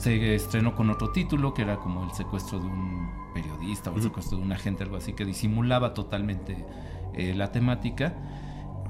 [0.00, 4.02] se estrenó con otro título que era como el secuestro de un periodista o el
[4.02, 6.64] secuestro de un agente, algo así, que disimulaba totalmente
[7.14, 8.14] eh, la temática.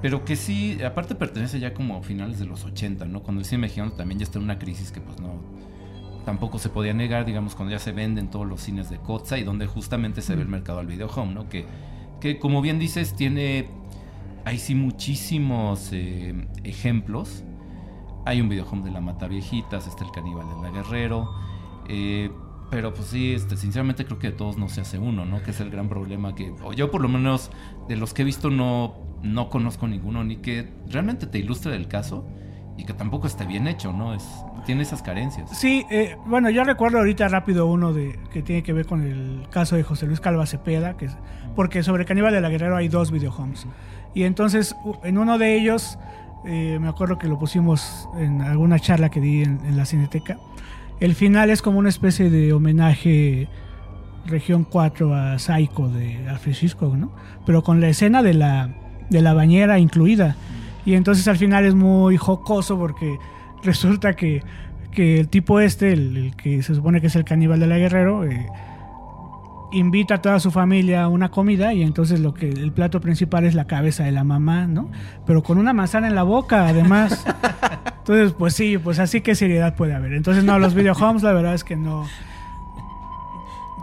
[0.01, 3.23] Pero que sí, aparte pertenece ya como a finales de los 80, ¿no?
[3.23, 5.41] Cuando el cine mexicano también ya está en una crisis que pues no,
[6.23, 9.43] tampoco se podía negar, digamos, cuando ya se venden todos los cines de Kotza y
[9.43, 11.49] donde justamente se ve el mercado al video home, ¿no?
[11.49, 11.65] Que,
[12.21, 13.67] que como bien dices, tiene,
[14.45, 17.43] hay sí muchísimos eh, ejemplos.
[18.25, 21.33] Hay un video home de la Mata Viejitas, está el caníbal de la Guerrero,
[21.89, 22.29] eh,
[22.69, 25.41] pero pues sí, este, sinceramente creo que de todos no se hace uno, ¿no?
[25.41, 27.51] Que es el gran problema que, o yo por lo menos
[27.87, 31.87] de los que he visto no, no conozco ninguno, ni que realmente te ilustre el
[31.87, 32.27] caso
[32.77, 34.13] y que tampoco esté bien hecho, ¿no?
[34.13, 34.23] Es,
[34.65, 35.49] tiene esas carencias.
[35.57, 39.47] Sí, eh, bueno, yo recuerdo ahorita rápido uno de que tiene que ver con el
[39.49, 41.17] caso de José Luis Calva Cepeda, que es,
[41.55, 43.65] porque sobre Caníbal de la Guerrero hay dos videohomes.
[44.13, 45.97] Y entonces, en uno de ellos,
[46.45, 50.37] eh, me acuerdo que lo pusimos en alguna charla que di en, en la Cineteca.
[50.99, 53.47] El final es como una especie de homenaje
[54.25, 56.55] región 4 a Psycho de Alfred
[56.95, 57.11] ¿no?
[57.45, 58.75] Pero con la escena de la,
[59.09, 60.35] de la bañera incluida.
[60.85, 63.17] Y entonces al final es muy jocoso porque
[63.63, 64.43] resulta que,
[64.91, 67.77] que el tipo este, el, el que se supone que es el caníbal de la
[67.77, 68.47] Guerrero, eh,
[69.71, 73.45] invita a toda su familia a una comida y entonces lo que el plato principal
[73.45, 74.89] es la cabeza de la mamá, ¿no?
[75.25, 77.25] Pero con una manzana en la boca, además.
[77.99, 80.13] Entonces, pues sí, pues así que seriedad puede haber.
[80.13, 82.05] Entonces, no, los videohomes la verdad es que no.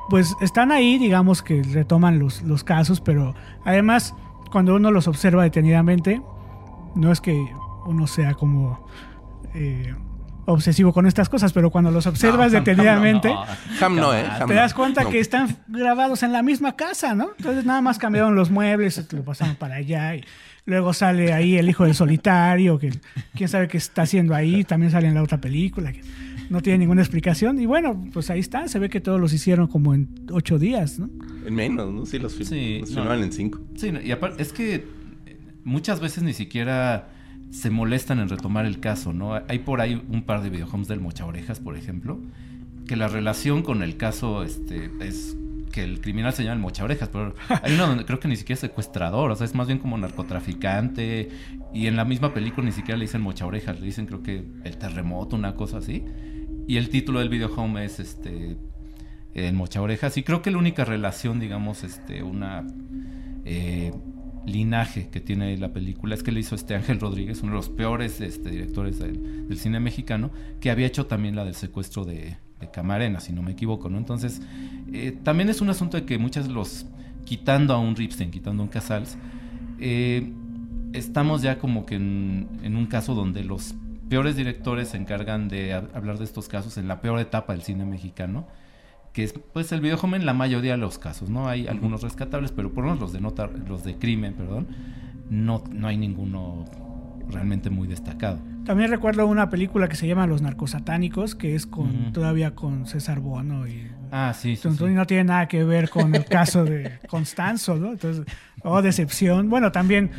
[0.08, 3.34] Pues están ahí, digamos que retoman los, los casos, pero
[3.66, 4.14] además,
[4.50, 6.22] cuando uno los observa detenidamente,
[6.94, 7.52] no es que
[7.84, 8.86] uno sea como
[9.52, 9.94] eh,
[10.46, 13.42] obsesivo con estas cosas, pero cuando los observas No, Ham- Ham no, detenidamente, no.
[13.80, 14.26] Ham ¿eh?
[14.40, 15.10] Ham te das cuenta No.
[15.10, 17.30] que están grabados en la misma casa, ¿no?
[17.38, 20.24] Entonces nada más cambiaron los muebles, lo pasaron para allá y
[20.66, 22.92] luego sale ahí el hijo del solitario, que
[23.34, 26.00] quién sabe qué está haciendo ahí, también sale en la otra película, que
[26.50, 29.66] no tiene ninguna explicación y bueno, pues ahí está, se ve que todos los hicieron
[29.66, 31.08] como en ocho días, ¿no?
[31.46, 32.06] En menos, ¿no?
[32.06, 32.96] Sí, los, Sí, los no.
[32.96, 33.60] filmaban en cinco.
[33.76, 34.74] Sí, y aparte, es que
[35.26, 37.08] eh, muchas veces ni siquiera
[37.54, 39.34] se molestan en retomar el caso, ¿no?
[39.34, 42.18] Hay por ahí un par de videojuegos del Mocha Orejas, por ejemplo,
[42.88, 45.36] que la relación con el caso este, es
[45.70, 48.34] que el criminal se llama el Mocha Orejas, pero hay uno donde creo que ni
[48.34, 51.28] siquiera es secuestrador, o sea, es más bien como narcotraficante,
[51.72, 54.44] y en la misma película ni siquiera le dicen Mocha Orejas, le dicen creo que
[54.64, 56.04] el terremoto, una cosa así,
[56.66, 58.56] y el título del videohome es este
[59.34, 60.16] en Mocha Orejas.
[60.16, 62.66] Y creo que la única relación, digamos, este, una
[63.44, 63.92] eh,
[64.46, 67.68] linaje que tiene la película es que le hizo este Ángel Rodríguez, uno de los
[67.68, 70.30] peores este, directores del, cine mexicano,
[70.60, 72.36] que había hecho también la del secuestro de,
[72.72, 73.98] Camarena, si no me equivoco, ¿no?
[73.98, 74.40] Entonces,
[74.90, 76.86] eh, también es un asunto de que muchas los,
[77.26, 79.18] quitando a un Ripstein, quitando a un Casals,
[79.78, 80.32] eh,
[80.94, 83.74] estamos ya como que en, un caso donde los
[84.08, 87.62] peores directores se encargan de hab- hablar de estos casos en la peor etapa del
[87.62, 88.46] cine mexicano,
[89.14, 91.48] que es pues el videojuego en la mayoría de los casos, ¿no?
[91.48, 94.66] Hay algunos rescatables, pero por lo menos los de nota, los de crimen, perdón,
[95.30, 96.64] no, no hay ninguno
[97.30, 98.38] realmente muy destacado.
[98.64, 102.12] También recuerdo una película que se llama Los narcosatánicos, que es con Ujú.
[102.12, 104.94] todavía con César Bono y Ah, sí, sí, Entonces sí.
[104.94, 107.92] no tiene nada que ver con el caso de Constanzo, ¿no?
[107.92, 108.24] Entonces,
[108.62, 109.50] oh, decepción.
[109.50, 110.10] Bueno, también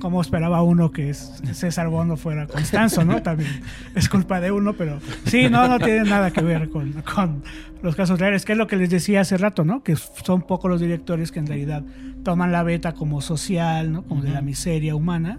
[0.00, 3.22] como esperaba uno que César Bono fuera Constanzo, ¿no?
[3.22, 3.50] También
[3.94, 7.44] es culpa de uno, pero sí, no, no tiene nada que ver con, con
[7.80, 9.84] los casos reales, que es lo que les decía hace rato, ¿no?
[9.84, 11.84] Que son pocos los directores que en realidad
[12.24, 14.02] toman la beta como social, ¿no?
[14.02, 15.38] Como de la miseria humana,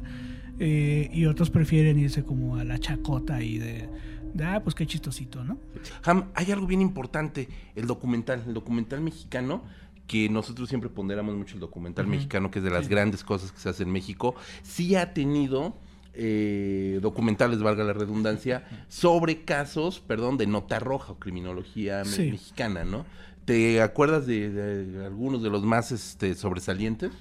[0.60, 3.90] eh, y otros prefieren irse como a la chacota y de,
[4.34, 5.58] de, ah, pues qué chistosito, ¿no?
[6.04, 9.64] Ham, hay algo bien importante, el documental, el documental mexicano,
[10.08, 13.60] que nosotros siempre ponderamos mucho el documental mexicano, que es de las grandes cosas que
[13.60, 15.76] se hace en México, sí ha tenido
[16.14, 22.84] eh, documentales, valga la redundancia, sobre casos, perdón, de nota roja o criminología me- mexicana,
[22.86, 23.06] ¿no?
[23.46, 27.12] ¿Te acuerdas de, de algunos de los más este, sobresalientes?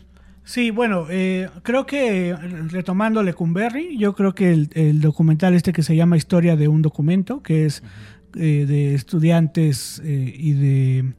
[0.45, 2.37] Sí, bueno, eh, creo que
[2.69, 6.83] retomando Lecumberri, yo creo que el, el documental este que se llama Historia de un
[6.83, 7.83] documento, que es
[8.37, 11.13] eh, de estudiantes eh, y de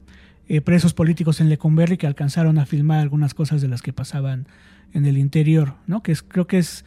[0.48, 4.46] eh, presos políticos en Lecumberri que alcanzaron a filmar algunas cosas de las que pasaban
[4.92, 6.02] en el interior, ¿no?
[6.02, 6.84] Que es, creo que es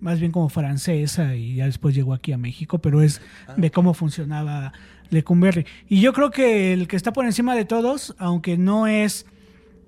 [0.00, 3.20] más bien como francesa y ya después llegó aquí a México, pero es
[3.56, 4.72] de cómo funcionaba
[5.10, 5.66] Lecumberri.
[5.88, 9.24] Y yo creo que el que está por encima de todos, aunque no es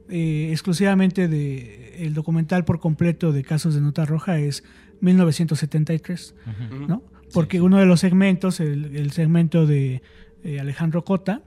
[0.09, 4.65] eh, exclusivamente de el documental por completo de casos de nota roja es
[5.01, 6.35] 1973,
[6.89, 7.03] ¿no?
[7.33, 10.03] Porque uno de los segmentos, el, el segmento de
[10.45, 11.43] eh, Alejandro Cota,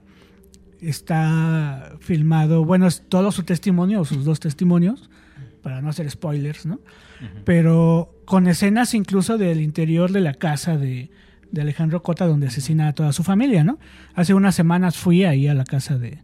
[0.80, 5.10] está filmado, bueno, es todo su testimonio, o sus dos testimonios,
[5.62, 6.80] para no hacer spoilers, ¿no?
[7.44, 11.10] Pero con escenas incluso del interior de la casa de,
[11.50, 13.78] de Alejandro Cota, donde asesina a toda su familia, ¿no?
[14.14, 16.18] Hace unas semanas fui ahí a la casa de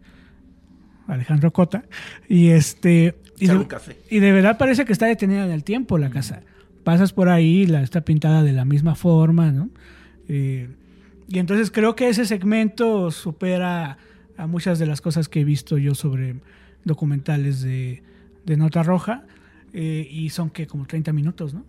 [1.15, 1.85] Alejandro Cota
[2.29, 3.17] y este...
[3.39, 3.97] Y de, un café.
[4.09, 6.43] y de verdad parece que está detenida en el tiempo la casa.
[6.85, 9.71] Pasas por ahí, la, está pintada de la misma forma, ¿no?
[10.29, 10.69] Eh,
[11.29, 13.99] y entonces creo que ese segmento supera
[14.37, 16.37] a muchas de las cosas que he visto yo sobre
[16.85, 18.03] documentales de,
[18.45, 19.25] de Nota Roja.
[19.73, 21.65] eh, y son que como 30 minutos, ¿no?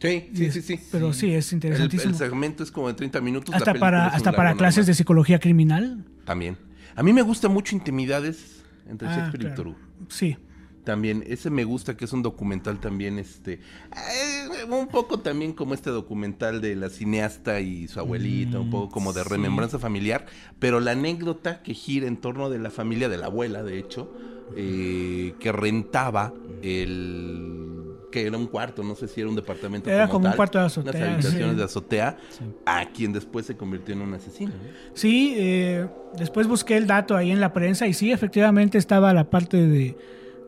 [0.00, 0.80] Sí, sí, sí, sí.
[0.92, 2.10] Pero sí, es interesantísimo.
[2.10, 3.54] el segmento es como de 30 minutos.
[3.54, 6.04] hasta para, hasta para largo clases de psicología criminal.
[6.24, 6.58] También.
[6.96, 9.54] A mí me gusta mucho Intimidades entre Ah, Shakespeare y.
[9.54, 9.74] Toru.
[10.08, 10.36] Sí.
[10.84, 15.72] También, ese me gusta que es un documental también, este, eh, un poco también como
[15.72, 19.28] este documental de la cineasta y su abuelita, un poco como de sí.
[19.30, 20.26] remembranza familiar,
[20.58, 24.12] pero la anécdota que gira en torno de la familia, de la abuela, de hecho,
[24.56, 27.73] eh, que rentaba el
[28.14, 30.58] que era un cuarto, no sé si era un departamento Era como un tal, cuarto
[30.58, 31.56] de unas azotea, habitaciones sí.
[31.56, 32.16] de azotea,
[32.64, 34.52] a quien después se convirtió en un asesino.
[34.52, 34.70] ¿no?
[34.92, 39.30] Sí, eh, después busqué el dato ahí en la prensa y sí, efectivamente estaba la
[39.30, 39.96] parte de,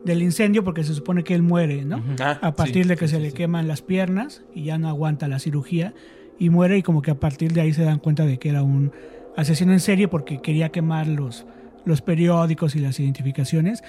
[0.05, 2.01] del incendio porque se supone que él muere, ¿no?
[2.21, 5.27] Ah, a partir sí, de que se le queman las piernas y ya no aguanta
[5.27, 5.93] la cirugía
[6.39, 8.63] y muere y como que a partir de ahí se dan cuenta de que era
[8.63, 8.93] un
[9.35, 11.45] asesino en serie porque quería quemar los,
[11.83, 13.83] los periódicos y las identificaciones.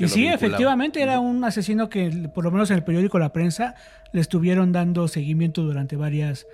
[0.00, 3.74] Y sí, efectivamente era un asesino que, por lo menos en el periódico La Prensa,
[4.12, 6.46] le estuvieron dando seguimiento durante varias,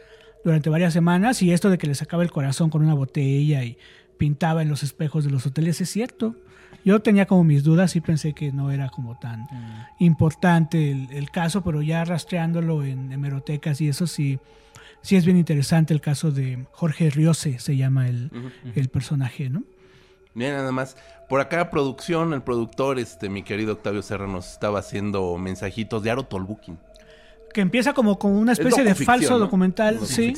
[0.45, 1.43] durante varias semanas.
[1.43, 3.79] Y esto de que le sacaba el corazón con una botella y
[4.19, 6.37] pintaba en los espejos de los hoteles es cierto.
[6.85, 9.47] Yo tenía como mis dudas y pensé que no era como tan
[9.99, 14.39] importante el, el caso, pero ya rastreándolo en hemerotecas y eso sí,
[15.03, 18.31] sí es bien interesante el caso de Jorge Riose, se llama el,
[18.75, 19.65] el personaje, ¿no?
[20.37, 20.97] Mira nada más.
[21.29, 26.11] Por acá, producción, el productor, este, mi querido Octavio Serra, nos estaba haciendo mensajitos de
[26.13, 26.79] Aro Tolbukin.
[27.53, 29.39] Que empieza como, como una especie de falso ¿no?
[29.39, 30.35] documental, sí.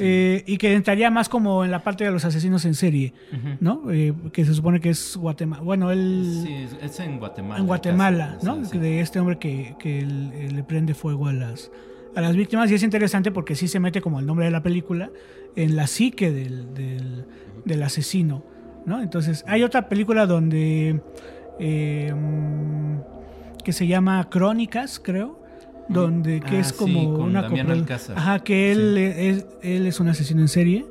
[0.00, 3.12] Eh, y que entraría más como en la parte de los asesinos en serie,
[3.60, 3.92] ¿no?
[3.92, 5.62] Eh, que se supone que es Guatemala.
[5.62, 6.42] Bueno, él.
[6.44, 7.60] Sí, es- en Guatemala.
[7.60, 8.64] en Guatemala, caso, ¿no?
[8.64, 8.78] sí, sí.
[8.78, 11.70] De este hombre que, que él- le prende fuego a las,
[12.16, 12.68] a las víctimas.
[12.72, 15.10] Y es interesante porque sí se mete como el nombre de la película
[15.54, 17.24] en la psique del, del,
[17.64, 18.42] del asesino,
[18.88, 19.00] ¿no?
[19.02, 21.00] Entonces, hay otra película donde.
[21.60, 22.12] eh,
[23.64, 25.38] que se llama Crónicas, creo.
[25.88, 27.48] Donde que Ah, es sí, como con una.
[28.16, 29.26] Ajá, que él, Sí.
[29.26, 30.86] es, él es un asesino en serie.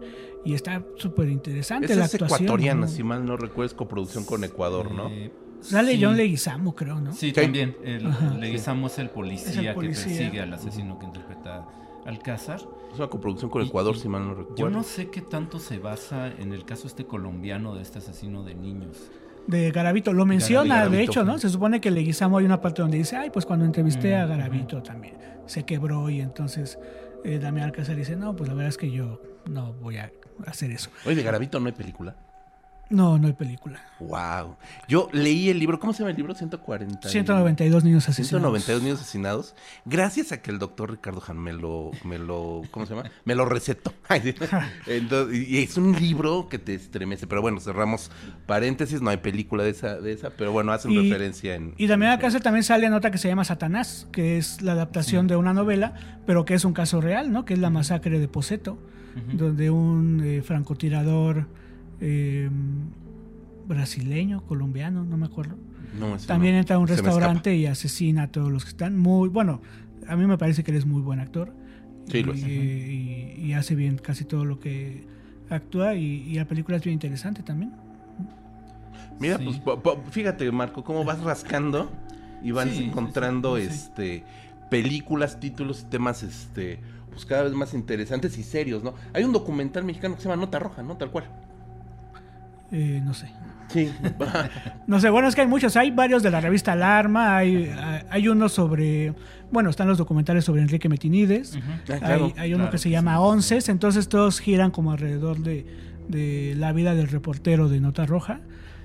[0.45, 2.45] Y está súper interesante Esa la es actuación.
[2.45, 2.87] ecuatoriana, ¿no?
[2.87, 5.09] si mal no recuerdo, es coproducción con Ecuador, ¿no?
[5.09, 5.31] Eh,
[5.61, 5.99] Sale sí.
[6.03, 7.11] John Leguizamo, creo, ¿no?
[7.11, 7.33] Sí, Sí.
[7.33, 7.75] también.
[7.83, 8.07] El.
[8.39, 10.03] Leguizamo es el policía, Es el policía.
[10.05, 11.65] que persigue al asesino que interpreta
[12.07, 12.61] Alcázar.
[12.91, 14.55] Es una coproducción con Y- Ecuador, y si mal no recuerdo.
[14.55, 18.43] Yo no sé qué tanto se basa en el caso este colombiano de este asesino
[18.43, 19.11] de niños.
[19.45, 20.11] de Garavito.
[20.11, 21.35] Lo menciona, de hecho, ¿no?
[21.35, 21.41] sí.
[21.43, 24.81] Se supone que Leguizamo hay una parte donde dice, ay, pues cuando entrevisté a Garavito
[24.83, 26.77] también se quebró y entonces
[27.23, 30.11] eh, Damián Alcázar dice, no, pues la verdad es que yo no voy a
[30.45, 30.89] hacer eso.
[31.05, 32.15] Oye, de Garavito no hay película.
[32.89, 33.81] No, no hay película.
[33.99, 34.55] Wow.
[34.87, 36.33] Yo leí el libro, ¿cómo se llama el libro?
[36.33, 37.07] 140.
[37.07, 38.29] y- 192 niños asesinados.
[38.29, 39.55] 192 niños asesinados.
[39.85, 43.09] Gracias a que el doctor Ricardo Han me lo, me lo, ¿cómo se llama?
[43.25, 43.93] Me lo recetó.
[44.87, 47.27] Entonces, y es un libro que te estremece.
[47.27, 48.09] Pero bueno, cerramos
[48.45, 49.01] paréntesis.
[49.01, 51.73] No hay película de esa, de esa pero bueno, hacen Y- referencia en.
[51.77, 55.27] Y Damián Alcázar también sale en otra que se llama Satanás, que es la adaptación
[55.27, 55.93] de una novela,
[56.25, 57.43] pero que es un caso real, ¿no?
[57.45, 58.77] Que es la masacre de Poseto,
[59.33, 61.47] donde un eh, francotirador
[62.01, 62.49] eh,
[63.67, 65.55] brasileño, colombiano, no me acuerdo,
[65.99, 66.59] No, También no.
[66.59, 68.97] entra a un restaurante y asesina a todos los que están.
[68.97, 69.61] Muy bueno,
[70.07, 71.53] a mí me parece que él es muy buen actor.
[72.09, 72.39] Sí, y, lo es.
[72.43, 75.05] y- y hace bien casi todo lo que
[75.49, 77.71] actúa y, y la película es bien interesante también.
[79.19, 79.45] Mira, Sí.
[79.45, 81.91] pues po- po- fíjate, Marco, cómo vas rascando
[82.43, 83.69] y vas Sí, encontrando sí, sí.
[83.69, 84.23] este
[84.69, 86.79] películas, títulos y temas este
[87.11, 88.93] pues cada vez más interesantes y serios, ¿no?
[89.13, 90.97] Hay un documental mexicano que se llama Nota Roja, ¿no?
[90.97, 91.25] Tal cual.
[92.71, 93.29] Eh, no sé.
[93.69, 93.89] Sí.
[94.87, 95.75] No sé, bueno, es que hay muchos.
[95.75, 97.35] Hay varios de la revista Alarma.
[97.37, 97.69] Hay,
[98.09, 99.13] hay uno sobre.
[99.51, 101.57] Bueno, están los documentales sobre Enrique Metinides.
[101.89, 103.17] Ah, hay, hay uno claro que se llama sí.
[103.19, 103.69] Onces.
[103.69, 105.65] Entonces todos giran como alrededor de,
[106.07, 108.39] de la vida del reportero de Nota Roja.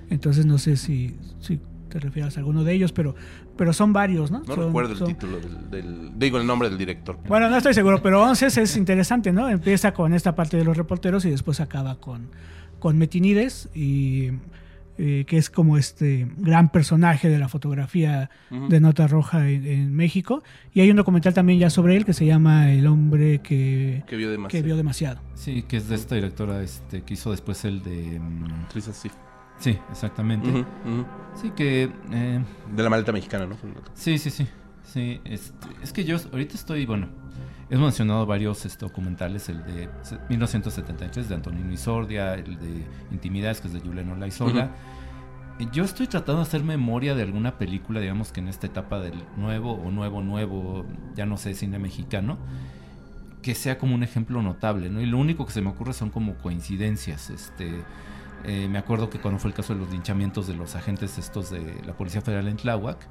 [0.09, 3.15] Entonces no sé si, si te refieres a alguno de ellos, pero,
[3.55, 4.39] pero son varios, ¿no?
[4.39, 7.17] No Son- recuerdo el son- título del, del- digo el nombre del director.
[7.27, 9.49] Bueno, no estoy seguro, pero Onces es interesante, ¿no?
[9.49, 12.27] Empieza con esta parte de los reporteros y después acaba con,
[12.83, 14.27] con Metinides, y,
[14.97, 19.95] eh, que es como este gran personaje de la fotografía de Nota Roja en, en
[19.95, 20.43] México.
[20.73, 24.17] Y hay un documental también ya sobre él que se llama El hombre que, que
[24.17, 24.65] vio que demasiado.
[24.65, 25.21] vio demasiado.
[25.33, 28.19] Sí, que es de esta directora este, que hizo después el de...
[28.19, 29.13] mm, Teresa Sif.
[29.59, 30.65] Sí, exactamente.
[31.41, 31.89] Sí, que...
[32.11, 32.39] eh,
[32.75, 33.55] De la maleta mexicana, ¿no?
[33.93, 34.45] Sí, sí, sí.
[34.83, 37.07] Sí, este, es que yo ahorita estoy, bueno,
[37.77, 43.61] he mencionado varios este, documentales, el de se- 1973 de Antonino Isordia, el de Intimidades,
[43.61, 44.71] que es de Juliano Laizola.
[45.71, 49.23] Yo estoy tratando de hacer memoria de alguna película, digamos que en esta etapa del
[49.37, 52.37] nuevo o nuevo, nuevo, ya no sé, cine mexicano,
[53.41, 54.99] que sea como un ejemplo notable, ¿no?
[55.01, 57.83] Y lo único que se me ocurre son como coincidencias, este...
[58.45, 61.49] eh, me acuerdo que cuando fue el caso de los linchamientos de los agentes estos
[61.51, 63.07] de la Policía Federal en Tláhuac,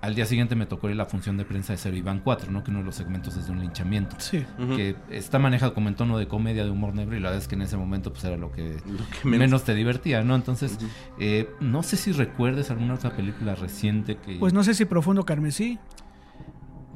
[0.00, 2.50] al día siguiente me tocó ir a la función de prensa de Cero Iván 4,
[2.52, 2.62] ¿no?
[2.62, 4.16] Que uno de los segmentos es de un linchamiento.
[4.18, 4.44] Sí.
[4.76, 7.48] Que está manejado como en tono de comedia, de humor negro, y la verdad es
[7.48, 9.64] que en ese momento pues era lo que, Lo que menos- menos...
[9.64, 10.34] te divertía, ¿no?
[10.36, 10.78] Entonces,
[11.18, 14.36] eh, no sé si recuerdes alguna otra película reciente que...
[14.36, 15.78] Pues no sé si Profundo Carmesí,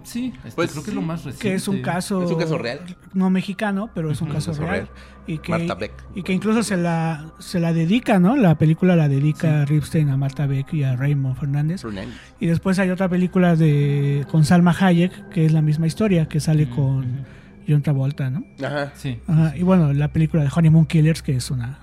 [0.04, 1.48] Sí, este, Pues creo que sí, es lo más reciente.
[1.48, 2.24] que es un caso...
[2.24, 2.80] ¿Es un caso real?
[3.14, 4.72] No mexicano, pero es un caso Caso real.
[4.72, 4.88] real.
[5.26, 5.92] Y que, Marta Beck.
[6.14, 8.36] Y que incluso se la, se la dedica, ¿no?
[8.36, 11.82] La película la dedica Ripstein a Marta Beck y a Raymond Fernández.
[11.82, 12.14] Fernández.
[12.40, 16.40] Y después hay otra película de con Salma Hayek, que es la misma historia, que
[16.40, 17.24] sale con
[17.68, 18.44] John Travolta, ¿no?
[18.64, 18.90] Ajá.
[18.96, 19.20] Sí.
[19.28, 21.78] Ajá, Y bueno, la película de Honeymoon Killers, que es una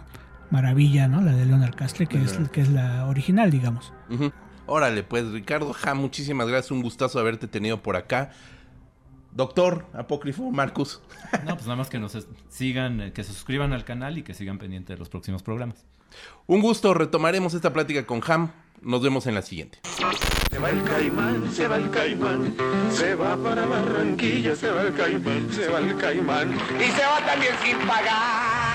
[0.52, 1.22] maravilla, ¿no?
[1.22, 3.94] La de Leonard Castle, que, es, que es la original, digamos.
[4.10, 4.32] Ujú.
[4.70, 8.32] Órale, pues Ricardo, ja, muchísimas gracias, un gustazo haberte tenido por acá.
[9.32, 11.02] Doctor Apócrifo Marcus.
[11.46, 12.18] No, pues nada más que nos
[12.50, 15.86] sigan, eh, que se suscriban al canal y que sigan pendientes de los próximos programas.
[16.48, 18.52] Un gusto, retomaremos esta plática con Ham.
[18.82, 19.80] Nos vemos en la siguiente.
[20.50, 22.56] Se va el caimán, se va el caimán,
[22.92, 26.54] se va para Barranquilla, se va el caimán, se va el caimán.
[26.80, 28.69] Y se va también sin pagar.